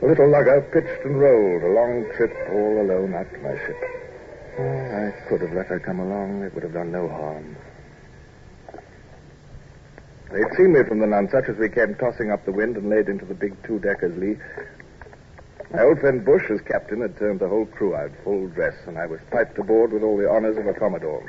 The 0.02 0.08
little 0.08 0.30
lugger 0.30 0.62
pitched 0.74 1.06
and 1.06 1.20
rolled, 1.20 1.64
a 1.64 1.72
long 1.72 2.06
trip 2.18 2.34
all 2.52 2.82
alone 2.82 3.12
to 3.14 3.40
my 3.40 3.56
ship. 3.66 3.78
Oh, 4.60 4.64
I 4.64 5.30
could 5.30 5.42
have 5.42 5.54
let 5.54 5.68
her 5.68 5.80
come 5.80 6.00
along. 6.00 6.44
It 6.44 6.54
would 6.54 6.64
have 6.64 6.74
done 6.74 6.92
no 6.92 7.08
harm. 7.08 7.56
They'd 10.34 10.52
seen 10.58 10.74
me 10.74 10.84
from 10.84 10.98
the 10.98 11.06
Nonsuch 11.06 11.48
as 11.48 11.58
we 11.58 11.70
came 11.70 11.94
tossing 11.94 12.32
up 12.32 12.44
the 12.44 12.52
wind 12.52 12.76
and 12.76 12.90
laid 12.90 13.08
into 13.08 13.24
the 13.24 13.36
big 13.36 13.54
two-deckers 13.68 14.18
lee. 14.18 14.36
My 15.72 15.84
old 15.84 16.00
friend 16.00 16.26
Bush, 16.26 16.50
as 16.50 16.60
captain, 16.62 17.02
had 17.02 17.16
turned 17.20 17.40
the 17.40 17.48
whole 17.48 17.68
crew 17.68 17.96
out 17.96 18.10
full 18.24 18.48
dress, 18.48 18.74
and 18.88 18.98
I 18.98 19.06
was 19.06 19.20
piped 19.30 19.60
aboard 19.60 19.94
with 19.94 20.02
all 20.02 20.18
the 20.18 20.28
honors 20.28 20.58
of 20.58 20.66
a 20.66 20.74
commodore. 20.74 21.22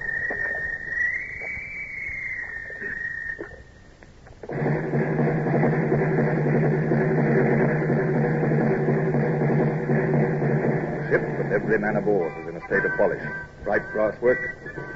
Ship 11.10 11.20
with 11.36 11.52
every 11.52 11.78
man 11.78 11.96
aboard 11.96 12.34
was 12.38 12.48
in 12.48 12.56
a 12.56 12.66
state 12.66 12.86
of 12.86 12.96
polish. 12.96 13.22
Bright 13.64 13.82
brass 13.92 14.18
work, 14.22 14.40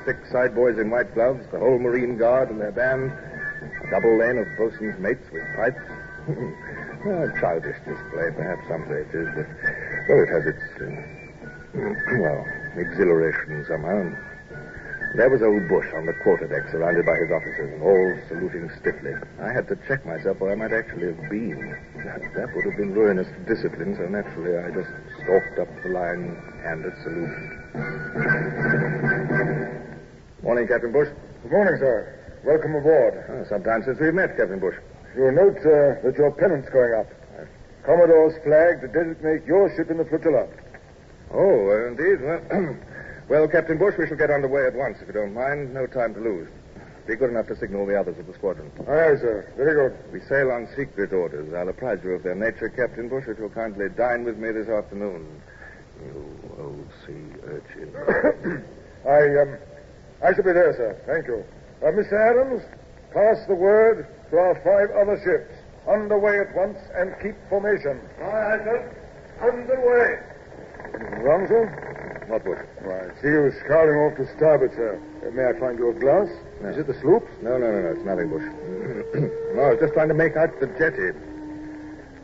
six 0.07 0.19
side 0.33 0.55
boys 0.55 0.79
in 0.79 0.88
white 0.88 1.12
gloves, 1.12 1.45
the 1.53 1.59
whole 1.59 1.79
Marine 1.79 2.17
Guard 2.17 2.49
and 2.49 2.59
their 2.59 2.73
band, 2.73 3.12
a 3.62 3.91
double 3.91 4.19
lane 4.19 4.38
of 4.38 4.47
bosun's 4.57 4.99
mates 4.99 5.25
with 5.33 5.43
pipes. 5.57 5.81
a 7.07 7.33
childish 7.41 7.77
display, 7.87 8.31
perhaps 8.37 8.67
some 8.69 8.83
it 8.91 9.09
is, 9.15 9.29
but 9.35 9.47
well, 10.09 10.23
it 10.23 10.29
has 10.29 10.45
its, 10.47 10.65
uh, 10.77 10.91
well, 12.21 12.45
exhilaration 12.77 13.65
somehow. 13.69 14.03
There 15.17 15.31
was 15.31 15.41
old 15.41 15.69
Bush 15.69 15.87
on 15.97 16.05
the 16.05 16.12
quarterdeck, 16.21 16.71
surrounded 16.71 17.07
by 17.07 17.17
his 17.17 17.31
officers, 17.33 17.73
and 17.73 17.83
all 17.83 18.19
saluting 18.29 18.69
stiffly. 18.79 19.15
I 19.41 19.53
had 19.53 19.67
to 19.69 19.77
check 19.88 20.05
myself, 20.05 20.37
or 20.41 20.53
I 20.53 20.55
might 20.55 20.73
actually 20.73 21.07
have 21.07 21.31
been. 21.31 21.73
That, 22.05 22.53
would 22.55 22.65
have 22.67 22.77
been 22.77 22.93
ruinous 22.93 23.27
to 23.27 23.38
discipline, 23.49 23.97
so 23.97 24.05
naturally 24.05 24.59
I 24.59 24.69
just 24.71 24.91
stalked 25.25 25.59
up 25.65 25.69
the 25.83 25.88
line, 25.88 26.37
and 26.37 26.61
handed 26.61 26.93
salute. 27.03 27.33
Morning, 30.43 30.69
Captain 30.69 30.93
Bush. 30.93 31.09
Good 31.43 31.53
morning, 31.53 31.77
sir. 31.81 32.18
Welcome 32.45 32.75
aboard. 32.76 33.25
Oh, 33.28 33.45
some 33.49 33.62
time 33.64 33.83
since 33.85 33.99
we've 33.99 34.14
met, 34.14 34.37
Captain 34.37 34.59
Bush. 34.59 34.76
You'll 35.16 35.33
note 35.33 35.59
uh, 35.59 36.00
that 36.07 36.14
your 36.16 36.30
pennant's 36.30 36.68
going 36.71 36.95
up. 36.95 37.07
Commodore's 37.85 38.35
flag 38.45 38.80
to 38.80 38.88
designate 38.88 39.45
your 39.45 39.75
ship 39.75 39.90
in 39.90 39.97
the 39.99 40.04
flotilla. 40.04 40.47
Oh, 41.33 41.71
uh, 41.71 41.88
indeed. 41.88 42.23
Well, 42.23 42.76
well, 43.28 43.49
Captain 43.49 43.78
Bush, 43.78 43.95
we 43.99 44.07
shall 44.07 44.16
get 44.16 44.30
underway 44.30 44.66
at 44.66 44.75
once, 44.75 44.99
if 45.00 45.09
you 45.09 45.14
don't 45.14 45.35
mind. 45.35 45.75
No 45.75 45.87
time 45.87 46.14
to 46.14 46.21
lose. 46.21 46.49
Be 47.07 47.16
good 47.16 47.30
enough 47.30 47.47
to 47.49 47.57
signal 47.57 47.87
the 47.87 47.99
others 47.99 48.18
of 48.18 48.26
the 48.26 48.35
squadron. 48.35 48.71
Aye, 48.87 48.92
aye, 48.92 49.16
sir. 49.16 49.50
Very 49.57 49.75
good. 49.75 50.12
We 50.12 50.21
sail 50.21 50.50
on 50.50 50.68
secret 50.76 51.12
orders. 51.12 51.52
I'll 51.54 51.68
apprise 51.68 52.00
you 52.04 52.12
of 52.12 52.23
their 52.23 52.35
nature, 52.35 52.68
Captain 52.68 53.09
Bush, 53.09 53.25
if 53.26 53.38
you'll 53.38 53.49
kindly 53.49 53.88
dine 53.88 54.25
with 54.25 54.37
me 54.37 54.52
this 54.52 54.68
afternoon. 54.68 55.26
You 56.04 56.40
old 56.61 56.88
sea 57.07 57.25
urchin. 57.45 58.62
I, 59.09 59.40
um, 59.40 59.57
I 60.23 60.35
shall 60.35 60.45
be 60.45 60.52
there, 60.52 60.75
sir. 60.76 61.00
Thank 61.07 61.26
you. 61.26 61.45
Uh, 61.83 61.87
Mr. 61.95 62.19
Adams, 62.19 62.63
pass 63.15 63.39
the 63.47 63.55
word 63.55 64.07
to 64.31 64.37
our 64.37 64.55
five 64.67 64.91
other 64.97 65.17
ships. 65.23 65.55
Underway 65.89 66.39
at 66.41 66.55
once 66.55 66.77
and 66.95 67.15
keep 67.23 67.35
formation. 67.49 68.01
Aye, 68.21 68.25
aye, 68.25 68.59
sir. 68.65 68.97
Underway. 69.41 70.21
Anything 70.95 71.23
wrong, 71.23 71.47
sir? 71.49 72.25
Not 72.29 72.45
Bush. 72.45 72.59
Why, 72.83 73.09
I 73.09 73.23
see 73.23 73.29
you 73.29 73.51
scouring 73.65 73.97
off 74.05 74.19
to 74.19 74.37
starboard, 74.37 74.73
sir. 74.75 75.01
Uh, 75.25 75.31
may 75.31 75.47
I 75.47 75.59
find 75.59 75.79
you 75.79 75.89
a 75.91 75.95
glass? 75.95 76.29
No. 76.61 76.69
Is 76.69 76.77
it 76.77 76.87
the 76.87 76.99
sloop? 77.01 77.25
No, 77.43 77.57
no, 77.57 77.71
no, 77.71 77.81
no. 77.81 77.89
It's 77.97 78.05
nothing, 78.05 78.29
Bush. 78.29 78.45
no, 79.57 79.63
I 79.63 79.71
was 79.71 79.81
just 79.81 79.95
trying 79.95 80.09
to 80.09 80.15
make 80.15 80.37
out 80.37 80.51
the 80.61 80.67
jetty. 80.77 81.17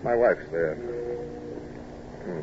My 0.02 0.14
wife's 0.14 0.44
there. 0.50 0.74
Hmm. 2.24 2.42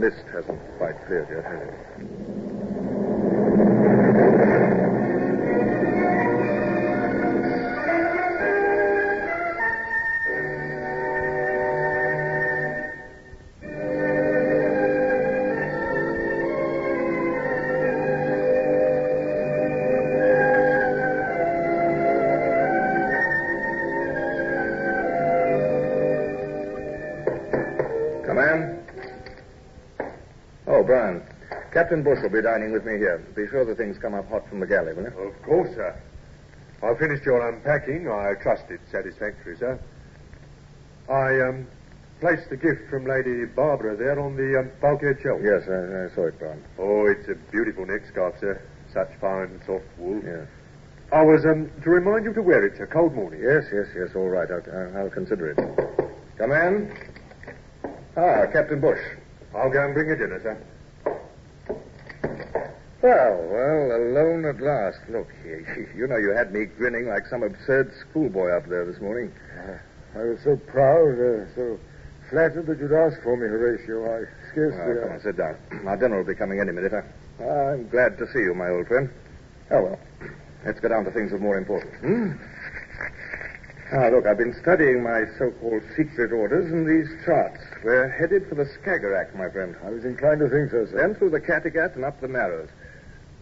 Mist 0.00 0.24
hasn't 0.32 0.60
quite 0.78 0.96
cleared 1.06 1.28
yet, 1.28 1.44
has 1.44 1.68
it? 1.68 2.73
Brian. 30.84 31.22
Captain 31.72 32.02
Bush 32.02 32.18
will 32.22 32.30
be 32.30 32.42
dining 32.42 32.72
with 32.72 32.84
me 32.84 32.96
here. 32.98 33.18
Be 33.34 33.46
sure 33.48 33.64
the 33.64 33.74
things 33.74 33.98
come 33.98 34.14
up 34.14 34.28
hot 34.28 34.48
from 34.48 34.60
the 34.60 34.66
galley, 34.66 34.94
will 34.94 35.02
you? 35.02 35.28
Of 35.28 35.42
course, 35.42 35.74
sir. 35.74 36.00
I've 36.82 36.98
finished 36.98 37.24
your 37.24 37.48
unpacking. 37.48 38.08
I 38.08 38.34
trust 38.42 38.64
it's 38.68 38.90
satisfactory, 38.90 39.56
sir. 39.56 39.80
I, 41.08 41.40
um, 41.40 41.66
placed 42.20 42.48
the 42.48 42.56
gift 42.56 42.88
from 42.88 43.06
Lady 43.06 43.44
Barbara 43.44 43.96
there 43.96 44.18
on 44.18 44.36
the 44.36 44.58
um, 44.60 44.70
bulkhead 44.80 45.18
shelf. 45.22 45.40
Yes, 45.42 45.68
I, 45.68 46.06
I 46.06 46.14
saw 46.14 46.28
it, 46.28 46.38
Brian. 46.38 46.62
Oh, 46.78 47.06
it's 47.06 47.28
a 47.28 47.34
beautiful 47.50 47.84
neck 47.84 48.02
scarf, 48.08 48.34
sir. 48.40 48.62
Such 48.92 49.10
fine, 49.20 49.60
soft 49.66 49.84
wool. 49.98 50.22
Yes. 50.24 50.46
I 51.12 51.22
was, 51.22 51.44
um, 51.44 51.70
to 51.82 51.90
remind 51.90 52.24
you 52.24 52.32
to 52.32 52.42
wear 52.42 52.64
it, 52.64 52.78
sir. 52.78 52.86
Cold 52.86 53.14
morning. 53.14 53.40
Yes, 53.42 53.64
yes, 53.72 53.86
yes. 53.94 54.16
All 54.16 54.28
right. 54.28 54.48
I'll, 54.50 54.62
I'll, 54.72 55.04
I'll 55.04 55.10
consider 55.10 55.50
it. 55.50 55.56
Come 56.38 56.52
in. 56.52 56.96
Ah, 58.16 58.46
Captain 58.52 58.80
Bush. 58.80 59.00
I'll 59.54 59.70
go 59.70 59.84
and 59.84 59.94
bring 59.94 60.08
you 60.08 60.16
dinner, 60.16 60.40
sir. 60.42 60.56
Well, 63.04 63.36
well, 63.52 64.00
alone 64.00 64.46
at 64.46 64.64
last. 64.64 64.96
Look, 65.10 65.28
you, 65.44 65.60
you 65.94 66.06
know 66.06 66.16
you 66.16 66.30
had 66.30 66.54
me 66.54 66.64
grinning 66.64 67.06
like 67.06 67.26
some 67.26 67.42
absurd 67.42 67.92
schoolboy 68.00 68.48
up 68.56 68.66
there 68.66 68.86
this 68.86 68.98
morning. 68.98 69.30
I 70.16 70.24
was 70.24 70.40
so 70.42 70.56
proud, 70.56 71.12
uh, 71.20 71.44
so 71.54 71.78
flattered 72.30 72.64
that 72.64 72.78
you'd 72.80 72.96
ask 72.96 73.20
for 73.22 73.36
me, 73.36 73.44
Horatio. 73.44 74.08
I 74.08 74.24
scarcely... 74.48 74.80
Well, 74.80 75.02
come 75.04 75.12
on, 75.12 75.20
sit 75.20 75.36
down. 75.36 75.54
Our 75.86 75.98
dinner 75.98 76.16
will 76.16 76.24
be 76.24 76.34
coming 76.34 76.60
any 76.60 76.72
minute. 76.72 76.94
I, 76.94 77.04
I'm 77.44 77.90
glad 77.90 78.16
to 78.16 78.26
see 78.32 78.38
you, 78.38 78.54
my 78.54 78.70
old 78.70 78.88
friend. 78.88 79.10
Oh, 79.70 79.82
well. 79.82 80.00
Let's 80.64 80.80
get 80.80 80.88
down 80.88 81.04
to 81.04 81.10
things 81.10 81.30
of 81.34 81.42
more 81.42 81.58
importance. 81.58 81.92
Hmm? 82.00 82.40
Ah, 83.92 84.08
look, 84.08 84.24
I've 84.24 84.38
been 84.38 84.56
studying 84.62 85.02
my 85.02 85.28
so-called 85.36 85.82
secret 85.94 86.32
orders 86.32 86.72
in 86.72 86.88
these 86.88 87.12
charts. 87.26 87.60
We're 87.84 88.08
headed 88.08 88.48
for 88.48 88.54
the 88.54 88.64
Skagerrak, 88.64 89.36
my 89.36 89.50
friend. 89.50 89.76
I 89.84 89.90
was 89.90 90.06
inclined 90.06 90.40
to 90.40 90.48
think 90.48 90.70
so, 90.70 90.86
sir. 90.86 90.96
Then 90.96 91.14
through 91.16 91.36
the 91.36 91.40
Kattegat 91.40 91.96
and 91.96 92.04
up 92.06 92.18
the 92.22 92.28
Narrows. 92.28 92.70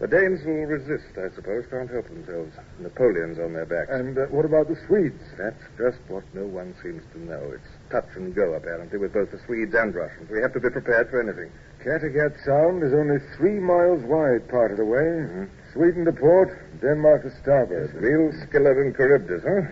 The 0.03 0.19
Danes 0.19 0.43
will 0.43 0.67
resist, 0.67 1.15
I 1.15 1.33
suppose. 1.33 1.63
Can't 1.71 1.89
help 1.89 2.11
themselves. 2.11 2.51
Napoleon's 2.77 3.39
on 3.39 3.53
their 3.53 3.65
backs. 3.65 3.87
And 3.87 4.17
uh, 4.17 4.27
what 4.35 4.43
about 4.43 4.67
the 4.67 4.75
Swedes? 4.85 5.23
That's 5.39 5.63
just 5.79 6.03
what 6.11 6.25
no 6.35 6.43
one 6.43 6.75
seems 6.83 7.07
to 7.13 7.19
know. 7.23 7.39
It's 7.55 7.71
touch 7.89 8.11
and 8.19 8.35
go, 8.35 8.51
apparently, 8.51 8.99
with 8.99 9.13
both 9.13 9.31
the 9.31 9.39
Swedes 9.47 9.73
and 9.73 9.95
Russians. 9.95 10.29
We 10.29 10.41
have 10.41 10.51
to 10.53 10.59
be 10.59 10.69
prepared 10.69 11.07
for 11.07 11.23
anything. 11.23 11.47
Kattegat 11.79 12.35
Sound 12.43 12.83
is 12.83 12.91
only 12.91 13.23
three 13.37 13.63
miles 13.63 14.03
wide 14.03 14.43
part 14.51 14.71
of 14.71 14.77
the 14.77 14.83
way. 14.83 15.23
Mhm. 15.23 15.47
Sweden 15.71 16.03
to 16.03 16.11
port, 16.11 16.51
Denmark 16.81 17.23
to 17.23 17.31
starboard. 17.39 17.87
Yes, 17.93 18.03
real 18.03 18.33
Scylla 18.51 18.71
and 18.75 18.93
Charybdis, 18.97 19.43
huh? 19.47 19.71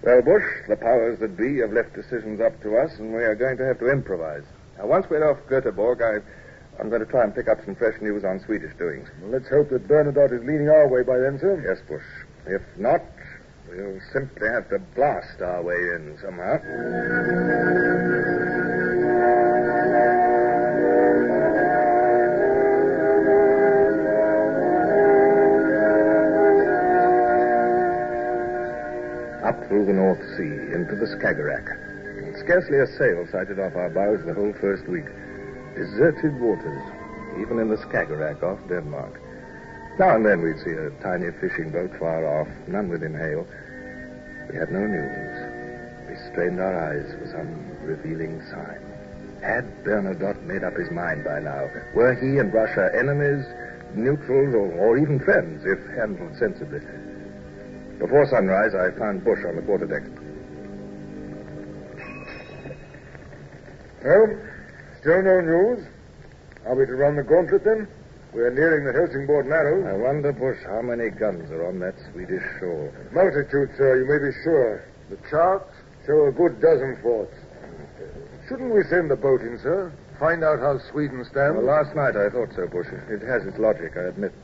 Well, 0.00 0.22
Bush, 0.22 0.48
the 0.66 0.76
powers 0.76 1.18
that 1.18 1.36
be 1.36 1.58
have 1.60 1.74
left 1.74 1.92
decisions 1.92 2.40
up 2.40 2.58
to 2.62 2.78
us, 2.78 2.98
and 2.98 3.12
we 3.12 3.22
are 3.22 3.34
going 3.34 3.58
to 3.58 3.66
have 3.66 3.78
to 3.80 3.90
improvise. 3.92 4.44
Now, 4.78 4.86
once 4.86 5.04
we're 5.10 5.28
off 5.28 5.44
Göteborg, 5.46 6.00
I, 6.00 6.24
I'm 6.78 6.90
going 6.90 7.00
to 7.00 7.10
try 7.10 7.24
and 7.24 7.34
pick 7.34 7.48
up 7.48 7.58
some 7.64 7.74
fresh 7.74 8.00
news 8.02 8.24
on 8.24 8.38
Swedish 8.44 8.76
doings. 8.76 9.08
Well, 9.22 9.32
let's 9.32 9.48
hope 9.48 9.70
that 9.70 9.88
Bernadotte 9.88 10.32
is 10.32 10.44
leaning 10.44 10.68
our 10.68 10.86
way 10.88 11.02
by 11.02 11.18
then, 11.18 11.38
sir. 11.40 11.56
Yes, 11.66 11.80
Bush. 11.88 12.04
If 12.46 12.62
not, 12.76 13.02
we'll 13.68 14.00
simply 14.12 14.48
have 14.48 14.68
to 14.68 14.78
blast 14.94 15.40
our 15.40 15.62
way 15.62 15.74
in 15.74 16.18
somehow. 16.20 16.60
Up 29.48 29.68
through 29.68 29.86
the 29.86 29.92
North 29.94 30.20
Sea, 30.36 30.74
into 30.74 30.94
the 30.94 31.06
Skagerrak. 31.16 31.64
Scarcely 32.44 32.78
a 32.78 32.86
sail 32.98 33.26
sighted 33.32 33.58
off 33.58 33.74
our 33.76 33.88
bows 33.88 34.24
the 34.26 34.34
whole 34.34 34.52
first 34.60 34.86
week. 34.88 35.06
Deserted 35.76 36.40
waters, 36.40 36.82
even 37.38 37.58
in 37.58 37.68
the 37.68 37.76
Skagerrak 37.76 38.42
off 38.42 38.58
Denmark. 38.66 39.20
Now 39.98 40.16
and 40.16 40.24
then 40.24 40.40
we'd 40.40 40.58
see 40.64 40.72
a 40.72 40.88
tiny 41.02 41.30
fishing 41.40 41.70
boat 41.70 41.92
far 41.98 42.24
off, 42.24 42.48
none 42.66 42.88
within 42.88 43.12
hail. 43.12 43.46
We 44.50 44.56
had 44.56 44.72
no 44.72 44.86
news. 44.86 46.08
We 46.08 46.16
strained 46.32 46.60
our 46.60 46.72
eyes 46.72 47.12
for 47.20 47.26
some 47.28 47.48
revealing 47.84 48.40
sign. 48.48 48.80
Had 49.42 49.84
Bernadotte 49.84 50.42
made 50.44 50.64
up 50.64 50.76
his 50.76 50.90
mind 50.90 51.24
by 51.24 51.40
now? 51.40 51.68
Were 51.94 52.14
he 52.14 52.38
and 52.38 52.52
Russia 52.54 52.90
enemies, 52.96 53.44
neutrals, 53.94 54.54
or, 54.54 54.72
or 54.80 54.96
even 54.96 55.20
friends, 55.20 55.62
if 55.66 55.78
handled 55.94 56.36
sensibly? 56.38 56.80
Before 57.98 58.26
sunrise, 58.26 58.74
I 58.74 58.96
found 58.98 59.24
Bush 59.24 59.44
on 59.44 59.56
the 59.56 59.62
quarterdeck. 59.62 60.08
Well, 64.02 64.38
still 65.06 65.22
no 65.22 65.38
news. 65.38 65.86
Are 66.66 66.74
we 66.74 66.84
to 66.84 66.96
run 66.98 67.14
the 67.14 67.22
gauntlet 67.22 67.62
then? 67.62 67.86
We're 68.34 68.50
nearing 68.50 68.82
the 68.82 68.90
Helsingborg 68.90 69.46
Narrows. 69.46 69.86
I 69.86 69.94
wonder, 69.94 70.34
Bush, 70.34 70.58
how 70.66 70.82
many 70.82 71.14
guns 71.14 71.48
are 71.52 71.62
on 71.70 71.78
that 71.78 71.94
Swedish 72.10 72.42
shore. 72.58 72.90
Multitude, 73.14 73.70
sir, 73.78 74.02
you 74.02 74.06
may 74.10 74.18
be 74.18 74.34
sure. 74.42 74.82
The 75.08 75.16
charts 75.30 75.70
show 76.10 76.26
a 76.26 76.32
good 76.32 76.60
dozen 76.60 76.98
forts. 77.06 77.38
Shouldn't 78.48 78.74
we 78.74 78.82
send 78.90 79.08
the 79.08 79.14
boat 79.14 79.42
in, 79.42 79.60
sir? 79.62 79.94
Find 80.18 80.42
out 80.42 80.58
how 80.58 80.82
Sweden 80.90 81.22
stands? 81.30 81.54
Well, 81.54 81.70
last 81.70 81.94
night 81.94 82.18
I 82.18 82.26
thought 82.26 82.50
so, 82.58 82.66
Bush. 82.66 82.90
It 83.06 83.22
has 83.22 83.46
its 83.46 83.62
logic, 83.62 83.94
I 83.94 84.10
admit. 84.10 84.34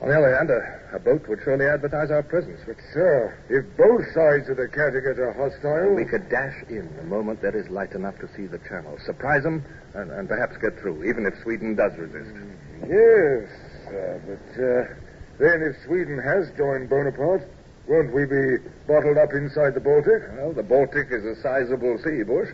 On 0.00 0.08
the 0.08 0.16
other 0.16 0.32
hand, 0.34 0.48
a, 0.48 0.96
a 0.96 0.98
boat 0.98 1.28
would 1.28 1.40
surely 1.44 1.66
advertise 1.66 2.10
our 2.10 2.22
presence. 2.22 2.58
But, 2.64 2.76
sir, 2.94 3.36
if 3.52 3.68
both 3.76 4.00
sides 4.16 4.48
of 4.48 4.56
the 4.56 4.64
Kattegat 4.64 5.20
are 5.20 5.36
hostile... 5.36 5.92
We 5.92 6.06
could 6.06 6.30
dash 6.30 6.56
in 6.70 6.88
the 6.96 7.04
moment 7.04 7.42
there 7.42 7.54
is 7.54 7.68
light 7.68 7.92
enough 7.92 8.16
to 8.20 8.28
see 8.34 8.46
the 8.46 8.58
channel, 8.64 8.96
surprise 9.04 9.42
them, 9.42 9.62
and, 9.92 10.10
and 10.10 10.26
perhaps 10.26 10.56
get 10.56 10.80
through, 10.80 11.04
even 11.04 11.26
if 11.26 11.36
Sweden 11.42 11.76
does 11.76 11.92
resist. 12.00 12.32
Yes, 12.80 13.44
sir, 13.92 14.08
but 14.24 14.48
uh, 14.56 14.88
then 15.36 15.60
if 15.68 15.76
Sweden 15.84 16.16
has 16.16 16.48
joined 16.56 16.88
Bonaparte, 16.88 17.44
won't 17.86 18.14
we 18.14 18.24
be 18.24 18.56
bottled 18.88 19.18
up 19.18 19.34
inside 19.36 19.74
the 19.74 19.84
Baltic? 19.84 20.24
Well, 20.32 20.54
the 20.54 20.62
Baltic 20.62 21.12
is 21.12 21.24
a 21.28 21.36
sizable 21.42 22.00
sea, 22.00 22.22
Bush. 22.22 22.48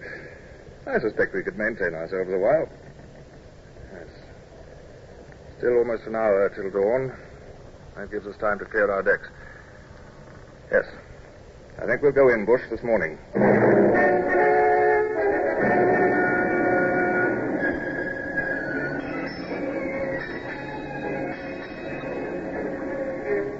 I 0.86 0.98
suspect 0.98 1.34
we 1.34 1.44
could 1.44 1.58
maintain 1.58 1.94
ourselves 1.94 2.30
a 2.32 2.38
while. 2.38 2.66
Yes. 3.94 4.10
Still 5.58 5.78
almost 5.78 6.06
an 6.10 6.16
hour 6.16 6.50
till 6.50 6.70
dawn. 6.74 7.14
That 7.96 8.10
gives 8.10 8.26
us 8.26 8.36
time 8.36 8.58
to 8.58 8.66
clear 8.66 8.90
our 8.90 9.02
decks. 9.02 9.26
Yes. 10.70 10.84
I 11.80 11.86
think 11.86 12.02
we'll 12.02 12.12
go 12.12 12.28
in, 12.28 12.44
Bush, 12.44 12.60
this 12.68 12.82
morning. 12.82 13.18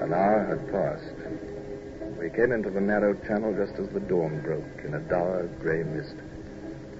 An 0.01 0.13
hour 0.13 0.45
had 0.45 0.71
passed. 0.71 2.19
We 2.19 2.29
came 2.29 2.51
into 2.51 2.69
the 2.69 2.81
narrow 2.81 3.15
channel 3.25 3.55
just 3.55 3.79
as 3.79 3.89
the 3.89 4.01
dawn 4.01 4.41
broke 4.41 4.85
in 4.85 4.93
a 4.93 4.99
dark 4.99 5.59
gray 5.59 5.81
mist. 5.81 6.15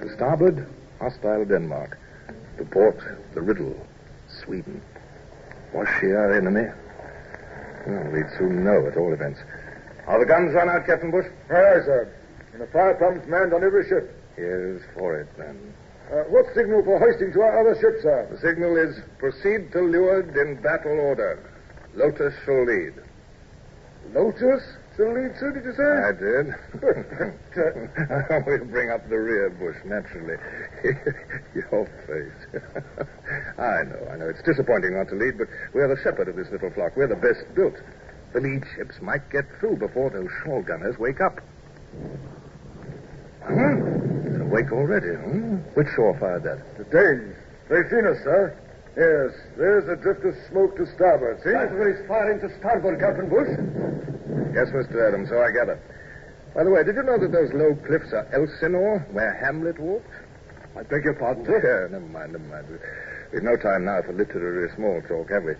To 0.01 0.11
starboard, 0.15 0.67
hostile 0.99 1.45
Denmark. 1.45 1.99
To 2.57 2.65
port, 2.65 2.99
the 3.35 3.41
riddle, 3.41 3.75
Sweden. 4.27 4.81
Was 5.71 5.87
she 5.99 6.07
our 6.07 6.33
enemy? 6.33 6.71
Well, 7.87 8.11
we'd 8.11 8.29
soon 8.37 8.65
know 8.65 8.85
at 8.85 8.97
all 8.97 9.13
events. 9.13 9.39
Are 10.07 10.19
the 10.19 10.25
guns 10.25 10.53
run 10.53 10.67
out, 10.67 10.85
Captain 10.85 11.09
Bush? 11.09 11.25
Aye, 11.49 11.55
aye, 11.55 11.83
sir. 11.85 12.13
And 12.51 12.61
the 12.61 12.67
fire 12.67 12.95
pumps 12.95 13.25
manned 13.27 13.53
on 13.53 13.63
every 13.63 13.87
ship. 13.87 14.13
Here's 14.35 14.81
for 14.93 15.15
it, 15.21 15.27
then. 15.37 15.73
Uh, 16.11 16.23
what 16.27 16.45
signal 16.53 16.83
for 16.83 16.99
hoisting 16.99 17.31
to 17.31 17.41
our 17.41 17.61
other 17.61 17.79
ships, 17.79 18.03
sir? 18.03 18.27
The 18.29 18.39
signal 18.39 18.75
is 18.75 18.99
proceed 19.19 19.71
to 19.71 19.81
leeward 19.81 20.35
in 20.35 20.61
battle 20.61 20.99
order. 20.99 21.39
Lotus 21.95 22.33
shall 22.45 22.65
lead. 22.65 22.93
Lotus 24.13 24.63
shall 24.97 25.13
lead, 25.13 25.31
sir, 25.37 25.53
did 25.53 25.63
you 25.63 25.73
say? 25.77 25.85
I 25.85 26.11
did. 26.17 26.45
we'll 28.47 28.65
bring 28.65 28.89
up 28.89 29.07
the 29.07 29.17
rear, 29.17 29.49
Bush, 29.51 29.77
naturally. 29.85 30.37
Your 31.53 31.85
face. 32.09 32.61
I 33.57 33.83
know, 33.85 34.01
I 34.11 34.17
know. 34.17 34.29
It's 34.29 34.41
disappointing 34.41 34.97
not 34.97 35.07
to 35.09 35.15
lead, 35.15 35.37
but 35.37 35.47
we're 35.73 35.87
the 35.87 36.01
shepherd 36.01 36.27
of 36.27 36.35
this 36.35 36.49
little 36.51 36.71
flock. 36.71 36.97
We're 36.97 37.07
the 37.07 37.15
best 37.15 37.45
built. 37.55 37.75
The 38.33 38.41
lead 38.41 38.63
ships 38.75 38.95
might 39.01 39.29
get 39.29 39.45
through 39.59 39.77
before 39.77 40.09
those 40.09 40.29
shore 40.43 40.63
gunners 40.63 40.97
wake 40.99 41.21
up. 41.21 41.39
Huh? 43.45 43.77
They're 44.25 44.41
awake 44.41 44.71
already, 44.73 45.13
huh? 45.15 45.61
Which 45.77 45.87
shore 45.95 46.17
fired 46.19 46.43
that? 46.43 46.59
The 46.77 46.83
Danes. 46.89 47.35
They've 47.69 47.87
seen 47.89 48.05
us, 48.05 48.17
sir. 48.23 48.57
Yes, 48.97 49.29
there's 49.57 49.87
a 49.87 49.95
drift 49.95 50.25
of 50.25 50.33
smoke 50.49 50.75
to 50.77 50.85
starboard, 50.95 51.37
see? 51.43 51.51
That's 51.53 51.71
where 51.71 51.93
He's 51.93 52.07
firing 52.07 52.41
to 52.41 52.49
starboard, 52.57 52.99
Captain 52.99 53.29
Bush. 53.29 53.53
Yes, 54.57 54.73
Mr. 54.73 54.97
Adams, 55.07 55.29
so 55.29 55.37
I 55.37 55.53
gather. 55.53 55.77
By 56.57 56.63
the 56.63 56.71
way, 56.71 56.81
did 56.83 56.95
you 56.95 57.03
know 57.03 57.21
that 57.21 57.29
those 57.29 57.53
low 57.53 57.77
cliffs 57.85 58.09
are 58.09 58.25
Elsinore, 58.33 59.05
where 59.13 59.37
Hamlet 59.37 59.77
walked? 59.77 60.09
I 60.75 60.81
beg 60.81 61.05
your 61.05 61.13
pardon, 61.13 61.45
Yeah, 61.45 61.93
never 61.93 62.09
mind, 62.09 62.33
never 62.33 62.49
mind. 62.49 62.65
We've 63.31 63.43
no 63.45 63.53
time 63.55 63.85
now 63.85 64.01
for 64.01 64.13
literary 64.13 64.73
small 64.73 64.97
talk, 65.05 65.29
have 65.29 65.43
we? 65.43 65.53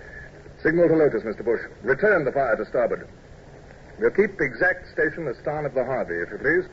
Signal 0.63 0.89
to 0.89 0.95
Lotus, 0.97 1.21
Mr. 1.21 1.45
Bush. 1.45 1.61
Return 1.83 2.25
the 2.25 2.31
fire 2.31 2.57
to 2.57 2.65
starboard. 2.65 3.07
We'll 3.99 4.17
keep 4.17 4.33
exact 4.41 4.89
station 4.93 5.27
astern 5.29 5.69
of 5.69 5.75
the 5.75 5.85
Harvey, 5.85 6.17
if 6.17 6.33
you 6.33 6.41
please. 6.41 6.65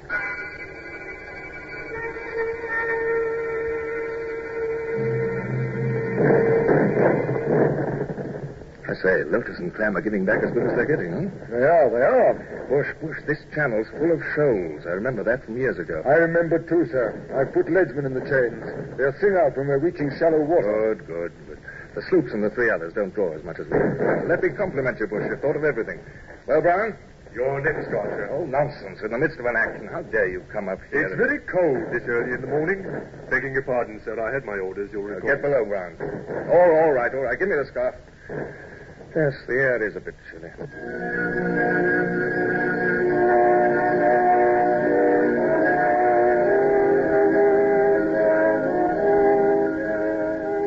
I 8.95 9.03
say, 9.03 9.25
Lotus 9.27 9.59
and 9.59 9.75
Clam 9.75 9.97
are 9.97 10.01
giving 10.01 10.25
back 10.25 10.43
as 10.47 10.51
good 10.55 10.63
as 10.71 10.75
they're 10.79 10.87
getting, 10.87 11.11
huh? 11.11 11.51
They 11.51 11.67
are, 11.67 11.87
they 11.91 12.07
are. 12.07 12.33
Bush, 12.71 12.87
Bush, 13.03 13.19
this 13.27 13.43
channel's 13.55 13.91
full 13.99 14.15
of 14.15 14.23
shoals. 14.39 14.87
I 14.87 14.95
remember 14.95 15.27
that 15.27 15.43
from 15.45 15.59
years 15.59 15.79
ago. 15.79 16.01
I 16.07 16.15
remember, 16.23 16.63
too, 16.63 16.87
sir. 16.95 17.11
I've 17.35 17.51
put 17.53 17.67
leadsmen 17.67 18.07
in 18.07 18.15
the 18.15 18.23
chains. 18.23 18.63
They'll 18.97 19.17
sing 19.19 19.35
out 19.35 19.59
when 19.59 19.67
we're 19.67 19.83
reaching 19.83 20.15
shallow 20.19 20.41
water. 20.47 20.95
Good, 20.95 21.07
good, 21.11 21.33
good. 21.51 21.59
The 21.99 22.03
sloops 22.11 22.31
and 22.33 22.43
the 22.43 22.51
three 22.51 22.71
others 22.71 22.95
don't 22.95 23.15
draw 23.15 23.35
as 23.35 23.43
much 23.43 23.59
as 23.59 23.67
we 23.67 23.75
do. 23.79 24.27
Let 24.31 24.43
me 24.43 24.51
compliment 24.55 24.99
you, 25.03 25.07
Bush. 25.11 25.27
You've 25.27 25.41
thought 25.43 25.57
of 25.59 25.65
everything. 25.65 25.99
Well, 26.47 26.63
Brown? 26.63 26.95
Your 27.35 27.59
next 27.59 27.91
guard, 27.91 28.11
sir. 28.15 28.31
Oh, 28.31 28.47
nonsense. 28.47 29.03
In 29.03 29.11
the 29.11 29.19
midst 29.19 29.39
of 29.43 29.47
an 29.47 29.59
action. 29.59 29.91
How 29.91 30.03
dare 30.07 30.31
you 30.31 30.43
come 30.55 30.69
up 30.71 30.79
here? 30.91 31.03
It's 31.03 31.19
very 31.19 31.43
cold 31.51 31.91
this 31.91 32.07
early 32.07 32.35
in 32.35 32.41
the 32.41 32.47
morning. 32.47 32.87
Begging 33.31 33.55
your 33.59 33.67
pardon, 33.67 33.99
sir. 34.07 34.15
I 34.23 34.31
had 34.33 34.45
my 34.47 34.55
orders, 34.63 34.91
you'll 34.95 35.11
Uh, 35.11 35.19
get 35.19 35.43
below, 35.43 35.65
Brown. 35.67 35.99
All, 36.51 36.71
all 36.87 36.93
right, 36.95 37.11
all 37.13 37.27
right. 37.27 37.39
Give 37.39 37.49
me 37.51 37.57
the 37.59 37.67
scarf. 37.67 37.95
Yes, 39.17 39.35
the 39.47 39.55
air 39.55 39.87
is 39.87 39.95
a 39.95 40.01
bit 40.01 40.17
chilly. 40.29 40.51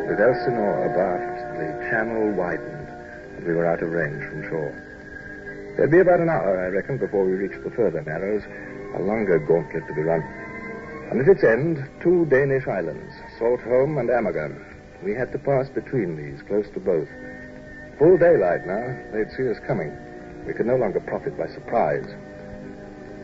With 0.08 0.20
Elsinore 0.22 0.86
abaft, 0.88 1.60
the 1.60 1.90
channel 1.92 2.32
widened, 2.32 2.88
and 3.36 3.46
we 3.46 3.54
were 3.54 3.66
out 3.66 3.84
of 3.84 3.92
range 3.92 4.24
from 4.30 4.48
shore. 4.48 4.72
There'd 5.76 5.92
be 5.92 6.00
about 6.00 6.22
an 6.22 6.30
hour, 6.30 6.58
I 6.58 6.70
reckon, 6.70 6.98
before 6.98 7.26
we 7.26 7.34
reached 7.34 7.62
the 7.66 7.72
further 7.72 8.02
narrows, 8.02 8.44
a 8.96 9.02
longer 9.04 9.40
gauntlet 9.40 9.86
to 9.88 9.94
be 9.94 10.04
run. 10.04 10.24
And 11.12 11.20
at 11.20 11.28
its 11.28 11.44
end, 11.44 11.86
two 12.02 12.26
Danish 12.28 12.66
islands, 12.66 13.14
Saltholm 13.38 14.00
and 14.00 14.08
Amager. 14.08 14.56
We 15.04 15.14
had 15.14 15.34
to 15.34 15.38
pass 15.38 15.68
between 15.68 16.16
these, 16.16 16.42
close 16.48 16.70
to 16.70 16.80
both. 16.80 17.10
Full 18.00 18.18
daylight 18.18 18.66
now, 18.68 18.96
they'd 19.12 19.32
see 19.36 19.50
us 19.50 19.58
coming. 19.66 19.90
We 20.46 20.54
could 20.54 20.68
no 20.68 20.76
longer 20.76 21.00
profit 21.00 21.36
by 21.36 21.48
surprise. 21.48 22.06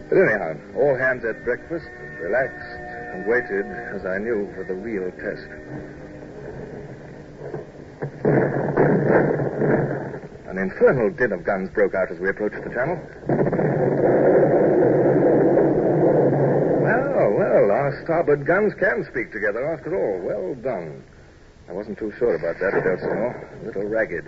But 0.09 0.17
anyhow, 0.17 0.57
all 0.75 0.97
hands 0.97 1.23
at 1.25 1.43
breakfast 1.45 1.85
relaxed 2.19 2.81
and 3.13 3.27
waited, 3.27 3.65
as 3.93 4.05
I 4.05 4.17
knew, 4.17 4.49
for 4.55 4.63
the 4.63 4.73
real 4.73 5.11
test. 5.21 5.45
An 10.49 10.57
infernal 10.57 11.11
din 11.11 11.31
of 11.33 11.43
guns 11.45 11.69
broke 11.69 11.93
out 11.93 12.11
as 12.11 12.19
we 12.19 12.29
approached 12.29 12.63
the 12.63 12.69
channel. 12.73 12.97
Well, 16.81 17.31
well, 17.37 17.71
our 17.71 18.01
starboard 18.03 18.45
guns 18.45 18.73
can 18.79 19.05
speak 19.11 19.31
together 19.31 19.71
after 19.71 19.93
all. 19.93 20.19
Well 20.25 20.55
done. 20.55 21.03
I 21.67 21.71
wasn't 21.71 21.97
too 21.97 22.11
sure 22.19 22.35
about 22.35 22.59
that 22.59 22.73
at 22.75 22.85
Elsinore. 22.85 23.33
A 23.61 23.65
little 23.65 23.85
ragged. 23.87 24.25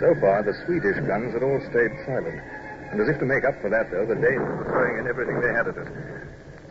So 0.00 0.14
far, 0.20 0.42
the 0.42 0.54
Swedish 0.64 0.96
guns 1.06 1.32
had 1.32 1.42
all 1.42 1.60
stayed 1.70 1.92
silent. 2.04 2.40
And 2.92 3.00
as 3.00 3.08
if 3.08 3.18
to 3.18 3.26
make 3.26 3.44
up 3.44 3.60
for 3.60 3.70
that, 3.70 3.90
though, 3.90 4.06
the 4.06 4.14
Danes 4.14 4.44
were 4.44 4.64
throwing 4.68 4.98
in 4.98 5.06
everything 5.06 5.40
they 5.40 5.52
had 5.52 5.68
at 5.68 5.76
us. 5.76 5.88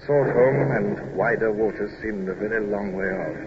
Saltholm 0.06 0.72
and 0.78 1.16
wider 1.16 1.52
waters 1.52 1.92
seemed 2.02 2.30
a 2.30 2.36
very 2.36 2.66
long 2.66 2.94
way 2.94 3.10
off. 3.10 3.38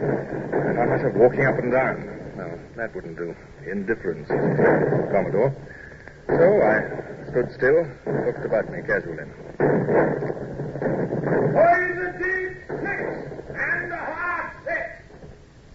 I 0.00 0.74
found 0.74 0.90
myself 0.90 1.14
walking 1.14 1.44
up 1.44 1.58
and 1.58 1.72
down. 1.72 2.08
No, 2.36 2.58
that 2.76 2.94
wouldn't 2.94 3.16
do. 3.16 3.36
Indifference 3.68 4.28
Commodore. 4.28 5.52
So 6.28 6.62
I 6.62 7.30
stood 7.30 7.52
still 7.52 7.84
looked 8.24 8.44
about 8.44 8.70
me 8.72 8.80
casually. 8.82 9.28
Poison 10.80 12.12
deep 12.16 12.56
six 12.80 13.00
and 13.52 13.92
half 13.92 14.48
six. 14.64 14.80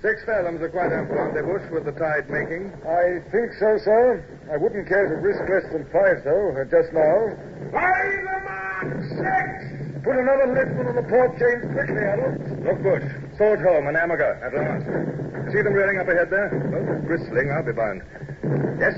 Six 0.02 0.26
fathoms 0.26 0.62
are 0.62 0.70
quite 0.70 0.92
ample, 0.92 1.30
they, 1.34 1.42
Bush, 1.42 1.62
with 1.70 1.86
the 1.86 1.94
tide 1.94 2.30
making? 2.30 2.74
I 2.86 3.22
think 3.30 3.54
so, 3.62 3.78
sir. 3.86 4.26
I 4.52 4.58
wouldn't 4.58 4.88
care 4.88 5.08
to 5.10 5.16
risk 5.22 5.42
less 5.50 5.66
than 5.74 5.86
five, 5.94 6.24
though, 6.26 6.58
uh, 6.58 6.66
just 6.66 6.94
now. 6.94 7.38
By 7.70 7.90
the 8.26 8.38
mark, 8.46 8.90
six. 9.14 10.02
Put 10.06 10.18
another 10.22 10.54
liftman 10.54 10.90
on 10.90 10.96
the 10.98 11.08
port 11.10 11.34
chains 11.38 11.66
quickly, 11.74 12.02
Adams. 12.02 12.46
Look, 12.66 12.82
Bush. 12.82 13.06
Saltholm 13.38 13.90
and 13.90 13.98
Amager 13.98 14.38
at 14.42 14.54
last. 14.54 14.86
See 15.54 15.62
them 15.62 15.74
rearing 15.74 15.98
up 15.98 16.08
ahead 16.10 16.30
there? 16.30 16.50
Both 16.50 17.06
bristling, 17.10 17.50
I'll 17.54 17.66
be 17.66 17.74
bound. 17.74 18.02
Yes, 18.78 18.94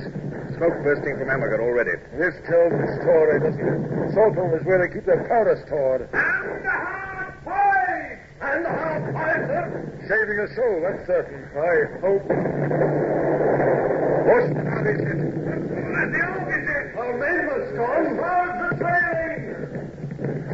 smoke 0.58 0.82
bursting 0.84 1.17
from 1.17 1.30
Amager 1.30 1.62
already. 1.62 1.93
This 2.17 2.34
tells 2.50 2.74
the 2.74 2.89
story, 3.06 3.38
doesn't 3.39 3.62
it? 3.62 4.13
Saltholm 4.17 4.58
is 4.58 4.65
where 4.65 4.82
they 4.82 4.89
keep 4.93 5.06
their 5.06 5.22
powder 5.30 5.54
stored. 5.70 6.10
And 6.10 6.65
a 6.65 6.74
half 6.74 7.38
five. 7.46 8.17
And 8.41 8.65
a 8.65 8.74
half 8.74 9.13
five, 9.13 9.41
sir. 9.46 9.70
Saving 10.10 10.39
a 10.41 10.48
soul, 10.58 10.82
that's 10.82 11.06
certain. 11.06 11.46
I 11.54 12.02
hope. 12.02 12.26
Bush, 14.26 14.50
how 14.65 14.82
is 14.82 14.98
it? 14.98 15.20
And 15.22 16.10
the 16.10 16.22
officer. 16.26 16.82
Our 16.98 17.13
men 17.22 17.38
must 17.46 17.70
gone. 17.78 18.17
How's 18.17 18.58
the 18.58 18.70
trailing? 18.82 19.41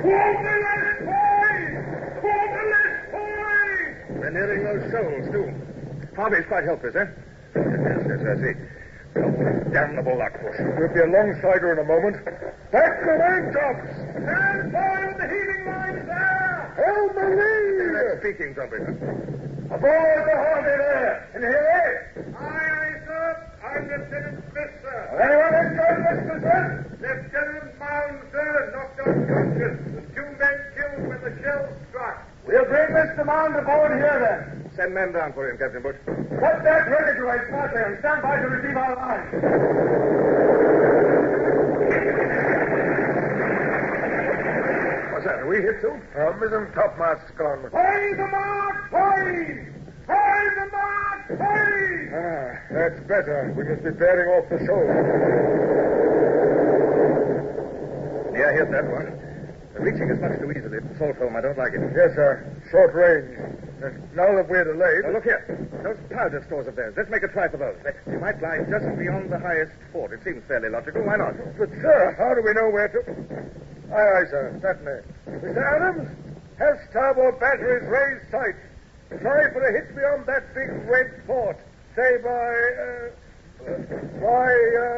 Quarterless 0.04 1.00
boys. 1.08 1.76
Quarterless 2.20 2.94
boys. 3.16 4.20
They're 4.20 4.36
nearing 4.36 4.62
those 4.68 4.84
shoals, 4.92 5.26
too. 5.32 5.48
Harvey's 6.16 6.46
quite 6.48 6.66
helpless, 6.66 6.96
eh? 6.96 7.08
Yes, 7.84 8.02
yes, 8.08 8.22
I 8.26 8.36
see. 8.42 8.54
Damnable 9.14 10.18
luck. 10.18 10.34
We'll 10.78 10.90
be 10.94 11.00
alongside 11.02 11.62
her 11.62 11.74
in 11.74 11.80
a 11.80 11.84
moment. 11.86 12.18
Back 12.72 13.00
the 13.06 13.14
main 13.14 13.54
tops! 13.54 13.86
Stand 14.18 14.72
by 14.74 15.06
with 15.06 15.18
the 15.18 15.28
heaving 15.30 15.66
lines 15.70 16.06
there. 16.06 16.74
Help 16.82 17.14
the 17.14 17.26
lead! 17.30 18.20
Speaking 18.22 18.54
trumpet. 18.56 18.82
Aboard 19.70 20.22
the 20.26 20.34
Harvey 20.34 20.78
there! 20.82 21.30
And 21.36 21.44
here 21.44 22.14
Aye, 22.38 22.46
aye, 22.46 23.06
sir. 23.06 23.50
I'm 23.64 23.84
Lieutenant 23.88 24.44
Smith, 24.52 24.74
sir. 24.82 25.00
Anyone 25.22 25.54
inside 25.62 26.00
this 26.10 26.20
business? 26.34 26.70
Lieutenant 27.02 27.80
Mound, 27.80 28.18
sir, 28.32 28.50
knocked 28.74 29.00
unconscious. 29.00 29.78
The 29.94 30.02
two 30.14 30.30
men 30.42 30.58
killed 30.74 31.06
when 31.08 31.22
the 31.22 31.34
shell 31.42 31.70
struck. 31.90 32.18
We'll 32.48 32.66
bring 32.66 32.90
Mr. 32.98 33.26
Mound 33.26 33.56
aboard 33.56 33.92
here 33.94 34.18
then. 34.22 34.53
Send 34.76 34.94
men 34.94 35.14
down 35.14 35.34
for 35.34 35.50
him, 35.50 35.58
Captain 35.58 35.84
Bush. 35.84 35.96
Put 36.06 36.64
that 36.66 36.90
ready 36.90 37.14
to 37.18 37.24
right 37.24 37.46
smart 37.48 37.72
there 37.74 37.94
and 37.94 38.00
stand 38.02 38.22
by 38.24 38.42
to 38.42 38.48
receive 38.50 38.76
our 38.76 38.96
line. 38.98 39.30
What's 45.14 45.26
that? 45.30 45.46
Are 45.46 45.48
we 45.48 45.62
hit, 45.62 45.78
too? 45.82 45.94
Our 46.18 46.34
mizzen 46.42 46.74
topmast's 46.74 47.30
gone. 47.38 47.70
Play 47.70 48.18
the 48.18 48.26
mark, 48.34 48.90
play! 48.90 49.70
Play 50.10 50.42
the 50.58 50.68
mark, 50.74 51.22
play! 51.38 52.10
Ah, 52.10 52.58
that's 52.74 53.00
better. 53.06 53.54
We 53.56 53.64
must 53.70 53.84
be 53.86 53.92
bearing 53.92 54.30
off 54.34 54.50
the 54.50 54.58
shoal. 54.66 54.90
Yeah, 58.34 58.50
here's 58.58 58.72
that 58.74 58.90
one. 58.90 59.22
They're 59.74 59.86
reaching 59.86 60.10
us 60.10 60.18
much 60.18 60.40
too 60.42 60.50
easily. 60.50 60.80
Saltholm, 60.98 61.38
I 61.38 61.42
don't 61.42 61.58
like 61.58 61.74
it. 61.74 61.82
Yes, 61.94 62.18
sir. 62.18 62.42
Short 62.72 62.94
range. 62.98 63.38
And 63.84 64.00
now 64.16 64.32
that 64.36 64.48
we're 64.48 64.64
delayed. 64.64 65.04
Now, 65.04 65.12
look 65.12 65.28
here. 65.28 65.44
Those 65.84 66.00
powder 66.08 66.42
stores 66.48 66.68
of 66.68 66.76
theirs. 66.78 66.94
Let's 66.96 67.10
make 67.10 67.24
a 67.24 67.28
try 67.28 67.50
for 67.50 67.58
those. 67.58 67.76
They, 67.84 68.16
might 68.16 68.42
lie 68.42 68.64
just 68.72 68.88
beyond 68.96 69.30
the 69.30 69.40
highest 69.40 69.74
fort. 69.92 70.14
It 70.14 70.24
seems 70.24 70.42
fairly 70.48 70.70
logical. 70.70 71.04
Why 71.04 71.18
not? 71.18 71.36
But, 71.60 71.68
sir, 71.84 72.16
how 72.16 72.32
do 72.34 72.42
we 72.42 72.54
know 72.56 72.72
where 72.72 72.88
to. 72.88 73.00
Aye, 73.92 74.24
aye, 74.24 74.28
sir. 74.32 74.56
Certainly. 74.64 75.04
Mr. 75.44 75.60
Adams, 75.60 76.08
have 76.60 76.80
starboard 76.90 77.40
batteries 77.42 77.84
raised 77.92 78.32
sights. 78.32 78.64
Try 79.20 79.52
for 79.52 79.60
a 79.60 79.72
hit 79.76 79.94
beyond 79.94 80.26
that 80.32 80.56
big 80.56 80.72
red 80.88 81.22
fort. 81.28 81.60
Say 81.96 82.24
by. 82.24 82.56
Uh, 82.80 83.76
by. 84.24 84.48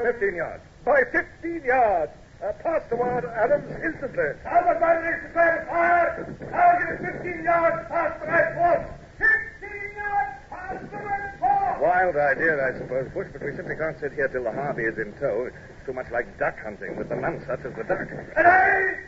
Uh, 0.05 0.13
15 0.13 0.35
yards. 0.35 0.63
By 0.85 1.01
15 1.11 1.63
yards. 1.65 2.11
Uh, 2.43 2.51
pass 2.61 2.81
the 2.89 2.95
word, 2.95 3.23
Adams, 3.25 3.71
instantly. 3.83 4.35
Starboard 4.41 4.79
batteries 4.79 5.21
prepare 5.21 5.65
fire. 5.69 6.35
Target 6.51 6.89
is 6.99 7.23
15 7.23 7.43
yards 7.43 7.87
past 7.87 8.19
the 8.19 8.27
red 8.27 8.55
fort. 8.59 8.83
15 9.17 9.95
yards 9.95 10.35
past 10.49 10.83
the 10.91 10.99
fort. 11.39 11.81
Wild 11.81 12.15
idea, 12.17 12.59
I 12.59 12.77
suppose, 12.77 13.07
Bush, 13.13 13.27
but 13.31 13.41
we 13.41 13.55
simply 13.55 13.75
can't 13.75 13.97
sit 13.99 14.13
here 14.13 14.27
till 14.27 14.43
the 14.43 14.51
Harvey 14.51 14.83
is 14.83 14.97
in 14.99 15.13
tow. 15.13 15.47
It's 15.47 15.85
too 15.85 15.93
much 15.93 16.11
like 16.11 16.37
duck 16.37 16.59
hunting 16.59 16.97
with 16.97 17.07
the 17.09 17.15
Nonsuch 17.15 17.65
as 17.65 17.73
the 17.73 17.83
duck. 17.87 18.07
And 18.35 18.47
I... 18.47 18.99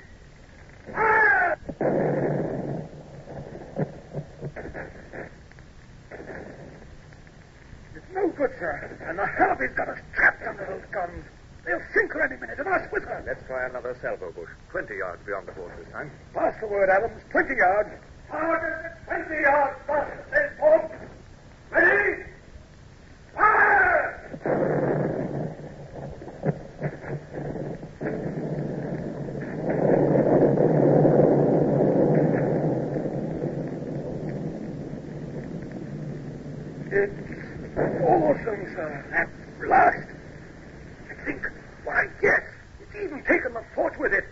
Fire! 0.93 1.59
It's 7.93 8.09
no 8.13 8.29
good, 8.29 8.51
sir. 8.57 8.97
And 9.05 9.19
the 9.19 9.25
Harvey's 9.25 9.75
got 9.75 9.89
us 9.89 9.99
trapped 10.15 10.47
under 10.47 10.65
those 10.65 10.85
guns. 10.93 11.25
They'll 11.67 11.83
sink 11.93 12.13
her 12.13 12.21
any 12.23 12.37
minute, 12.39 12.59
and 12.59 12.67
us 12.69 12.87
with 12.93 13.03
her. 13.03 13.21
Let's 13.27 13.45
try 13.45 13.65
another 13.65 13.97
salvo, 14.01 14.31
Bush. 14.31 14.49
20 14.71 14.95
yards 14.95 15.21
beyond 15.25 15.47
the 15.49 15.51
fort 15.51 15.71
this 15.77 15.91
time. 15.91 16.09
Pass 16.33 16.55
the 16.61 16.67
word, 16.67 16.89
Adams. 16.89 17.21
20 17.29 17.55
yards. 17.55 17.89
Target 18.31 18.91
20 19.05 19.41
yards 19.41 19.79
past 19.85 20.11
the 20.15 20.31
red 20.31 20.57
fort. 20.57 20.91
Ready? 21.71 22.23
Fire! 23.35 24.87
It's 36.89 37.77
awesome, 38.01 38.63
sir. 38.73 39.05
That 39.11 39.29
blast. 39.61 40.07
I 41.09 41.25
think, 41.25 41.45
why, 41.83 42.05
yes, 42.21 42.41
it's 42.81 42.95
even 42.95 43.23
taken 43.23 43.53
the 43.53 43.63
fort 43.75 43.99
with 43.99 44.13
it. 44.13 44.25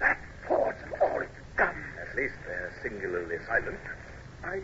That 0.00 0.18
fort 0.46 0.76
and 0.84 0.92
all 1.00 1.20
its 1.20 1.30
guns. 1.56 1.76
At 2.00 2.16
least 2.16 2.34
they're 2.46 2.72
singularly 2.82 3.36
silent. 3.46 3.78
I 4.44 4.60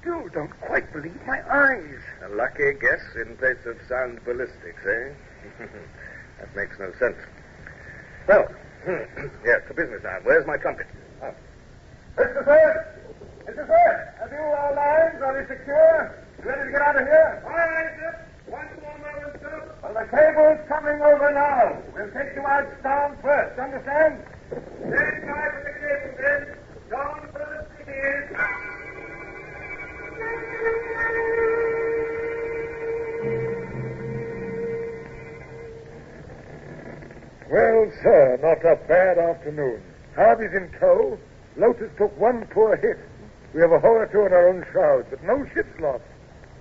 still 0.00 0.28
don't 0.28 0.50
quite 0.60 0.92
believe 0.92 1.18
my 1.26 1.40
eyes. 1.50 2.00
A 2.24 2.28
lucky 2.34 2.72
guess 2.80 3.00
in 3.14 3.36
place 3.36 3.64
of 3.66 3.76
sound 3.90 4.24
ballistics, 4.24 4.86
eh? 4.86 5.10
that 6.38 6.54
makes 6.54 6.78
no 6.78 6.92
sense. 7.00 7.18
Well, 8.28 8.46
yes, 9.44 9.60
to 9.66 9.74
business 9.74 10.00
now. 10.04 10.18
Where's 10.22 10.46
my 10.46 10.56
trumpet? 10.58 10.86
Oh. 11.20 11.34
Mr. 12.16 12.44
Sir! 12.44 12.86
Mr. 13.46 13.66
Sir! 13.66 14.14
Have 14.20 14.30
you 14.30 14.38
our 14.38 14.74
lines? 14.78 15.20
Are 15.20 15.34
they 15.34 15.42
secure? 15.54 16.14
You 16.38 16.48
Ready 16.48 16.66
to 16.66 16.70
get 16.70 16.80
out 16.82 16.96
of 17.02 17.02
here? 17.02 17.42
All 17.44 17.50
right, 17.50 17.90
sir. 17.98 18.14
One 18.46 18.68
more 18.80 18.96
moment, 19.02 19.42
sir. 19.42 19.74
Well, 19.82 19.94
the 19.94 20.06
cable's 20.06 20.62
coming 20.68 21.02
over 21.02 21.32
now. 21.34 21.82
We'll 21.92 22.12
take 22.14 22.34
you 22.36 22.46
out 22.46 22.70
down 22.84 23.18
first. 23.20 23.58
Understand? 23.58 24.22
Stand 24.48 25.26
by 25.26 25.50
for 25.50 25.66
the 25.66 25.74
cable, 25.82 26.14
then. 26.22 26.42
Down 26.90 27.26
for 27.34 27.42
the 27.42 27.66
please. 27.84 28.30
Well, 37.50 37.90
sir, 38.02 38.38
not 38.40 38.62
a 38.64 38.76
bad 38.86 39.18
afternoon. 39.18 39.82
Harvey's 40.14 40.54
in 40.54 40.70
tow. 40.78 41.18
Lotus 41.56 41.90
took 41.98 42.16
one 42.16 42.46
poor 42.54 42.76
hit. 42.76 42.98
We 43.52 43.60
have 43.60 43.72
a 43.72 43.80
hole 43.80 43.98
or 43.98 44.06
two 44.06 44.24
in 44.24 44.32
our 44.32 44.48
own 44.48 44.64
shrouds, 44.70 45.08
but 45.10 45.22
no 45.24 45.44
ship's 45.52 45.74
lost. 45.80 46.04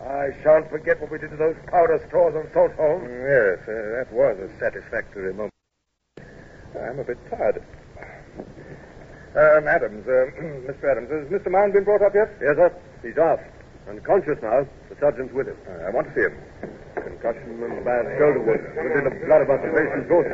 I 0.01 0.29
shan't 0.41 0.67
forget 0.71 0.99
what 0.99 1.11
we 1.11 1.19
did 1.19 1.29
to 1.29 1.37
those 1.37 1.55
powder 1.67 2.03
stores 2.07 2.33
on 2.33 2.49
Saltholm. 2.53 3.05
Yes, 3.05 3.61
uh, 3.69 4.01
that 4.01 4.07
was 4.11 4.39
a 4.39 4.49
satisfactory 4.59 5.31
moment. 5.31 5.53
I'm 6.73 6.97
a 6.97 7.03
bit 7.03 7.19
tired. 7.29 7.61
Um, 9.35 9.67
Adams, 9.67 10.07
uh, 10.07 10.25
Mr. 10.65 10.83
Adams, 10.91 11.09
has 11.11 11.27
Mr. 11.29 11.51
Mound 11.51 11.73
been 11.73 11.83
brought 11.83 12.01
up 12.01 12.15
yet? 12.15 12.33
Yes, 12.41 12.55
sir. 12.55 12.73
He's 13.03 13.17
off. 13.19 13.39
Unconscious 13.89 14.37
now. 14.41 14.67
The 14.89 14.95
sergeant's 14.99 15.33
with 15.33 15.47
him. 15.47 15.57
Uh, 15.65 15.87
I 15.87 15.89
want 15.89 16.07
to 16.07 16.13
see 16.13 16.21
him. 16.21 16.37
Concussion 16.93 17.57
and 17.57 17.83
bad 17.83 18.05
shoulder 18.21 18.39
wound. 18.45 18.61
There's 18.75 18.85
a 18.85 19.01
bit 19.01 19.07
of 19.09 19.25
blood 19.25 19.41
about 19.41 19.61
the 19.65 19.71
face 19.73 19.89
and 19.97 20.05
throat. 20.05 20.25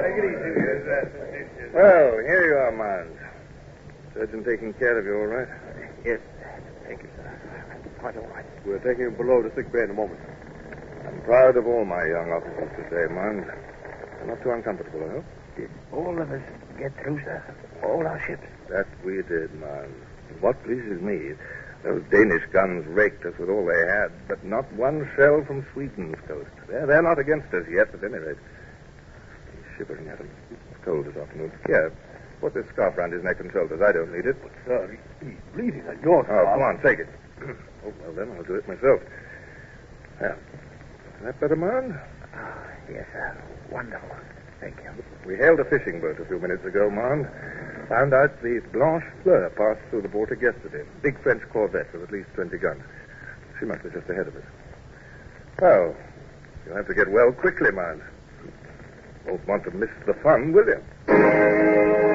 Well, 1.72 2.20
here 2.20 2.44
you 2.52 2.56
are, 2.60 2.72
Mound. 2.76 3.16
Surgeon 4.14 4.44
taking 4.44 4.74
care 4.74 5.00
of 5.00 5.06
you, 5.06 5.16
all 5.16 5.28
right? 5.28 5.48
Yes. 6.04 6.20
Thank 6.86 7.04
you, 7.04 7.10
sir. 7.16 7.32
I'm 7.72 8.00
quite 8.00 8.18
all 8.18 8.28
right. 8.28 8.46
We're 8.66 8.80
taking 8.80 9.06
him 9.08 9.16
below 9.16 9.42
the 9.42 9.52
sick 9.56 9.72
bay 9.72 9.84
in 9.84 9.90
a 9.92 9.94
moment. 9.94 10.20
I'm 11.08 11.22
proud 11.22 11.56
of 11.56 11.66
all 11.66 11.86
my 11.86 12.04
young 12.06 12.32
officers 12.32 12.72
today, 12.76 13.08
Mound. 13.14 13.46
They're 13.46 14.28
not 14.28 14.42
too 14.44 14.52
uncomfortable, 14.52 15.00
I 15.04 15.12
hope. 15.20 15.26
Did 15.56 15.70
all 15.94 16.20
of 16.20 16.30
us 16.32 16.42
get 16.78 16.92
through, 17.02 17.20
sir? 17.24 17.44
All 17.84 18.06
our 18.06 18.20
ships? 18.28 18.48
That 18.70 18.88
we 19.06 19.22
did, 19.24 19.54
Mound. 19.60 19.94
What 20.42 20.62
pleases 20.64 21.00
me, 21.02 21.36
those 21.86 22.02
Danish 22.10 22.42
guns 22.52 22.84
raked 22.88 23.26
us 23.26 23.38
with 23.38 23.48
all 23.48 23.64
they 23.64 23.86
had, 23.86 24.10
but 24.28 24.44
not 24.44 24.66
one 24.74 25.08
shell 25.16 25.44
from 25.46 25.66
Sweden's 25.72 26.18
coast. 26.28 26.50
They're, 26.68 26.88
they're 26.88 27.04
not 27.04 27.20
against 27.20 27.54
us 27.54 27.64
yet, 27.70 27.94
at 27.94 28.04
any 28.04 28.18
rate. 28.18 28.42
He's 29.54 29.78
shivering 29.78 30.10
at 30.10 30.18
him. 30.18 30.30
It's 30.50 30.84
cold 30.84 31.06
this 31.06 31.16
afternoon. 31.16 31.52
Here, 31.68 31.94
put 32.42 32.56
this 32.56 32.66
scarf 32.74 32.98
round 32.98 33.14
his 33.14 33.24
neck 33.24 33.40
and 33.40 33.52
shoulders. 33.52 33.82
I 33.86 33.92
don't 33.92 34.12
need 34.12 34.26
it. 34.26 34.36
But, 34.42 34.52
sir, 34.66 35.00
he's 35.22 35.38
bleeding 35.54 35.86
at 35.88 36.02
your 36.02 36.26
Oh, 36.26 36.46
come 36.54 36.64
on, 36.64 36.82
take 36.82 37.00
it. 37.00 37.10
oh, 37.86 37.94
well, 38.02 38.14
then 38.14 38.34
I'll 38.36 38.44
do 38.44 38.56
it 38.56 38.68
myself. 38.68 39.00
Well, 40.20 40.32
is 40.34 41.24
that 41.24 41.40
better, 41.40 41.56
Mound? 41.56 41.94
Ah, 42.34 42.66
yes, 42.90 43.06
sir. 43.14 43.44
Wonderful. 43.70 44.10
Thank 44.60 44.78
you. 44.78 45.04
We 45.26 45.36
hailed 45.38 45.60
a 45.60 45.66
fishing 45.66 46.00
boat 46.02 46.20
a 46.20 46.26
few 46.26 46.40
minutes 46.40 46.66
ago, 46.66 46.90
Mound. 46.90 47.28
Found 47.90 48.14
out 48.14 48.42
the 48.42 48.62
Blanche 48.74 49.04
Fleur 49.24 49.50
passed 49.50 49.82
through 49.90 50.02
the 50.02 50.08
Baltic 50.08 50.42
yesterday. 50.42 50.84
Big 51.02 51.22
French 51.22 51.44
corvette 51.52 51.92
with 51.94 52.04
at 52.04 52.12
least 52.12 52.30
20 52.36 52.58
guns. 52.58 52.84
She 53.60 53.66
must 53.66 53.84
be 53.84 53.90
just 53.90 54.10
ahead 54.10 54.28
of 54.28 54.36
us. 54.36 54.44
Well, 55.62 55.96
you'll 56.66 56.76
have 56.76 56.88
to 56.88 56.94
get 56.94 57.10
well 57.10 57.32
quickly, 57.32 57.72
Mound. 57.72 58.02
Won't 59.26 59.48
want 59.48 59.64
to 59.66 59.72
miss 59.72 59.90
the 60.06 60.14
fun, 60.16 60.52
will 60.52 60.66
you? 60.66 62.15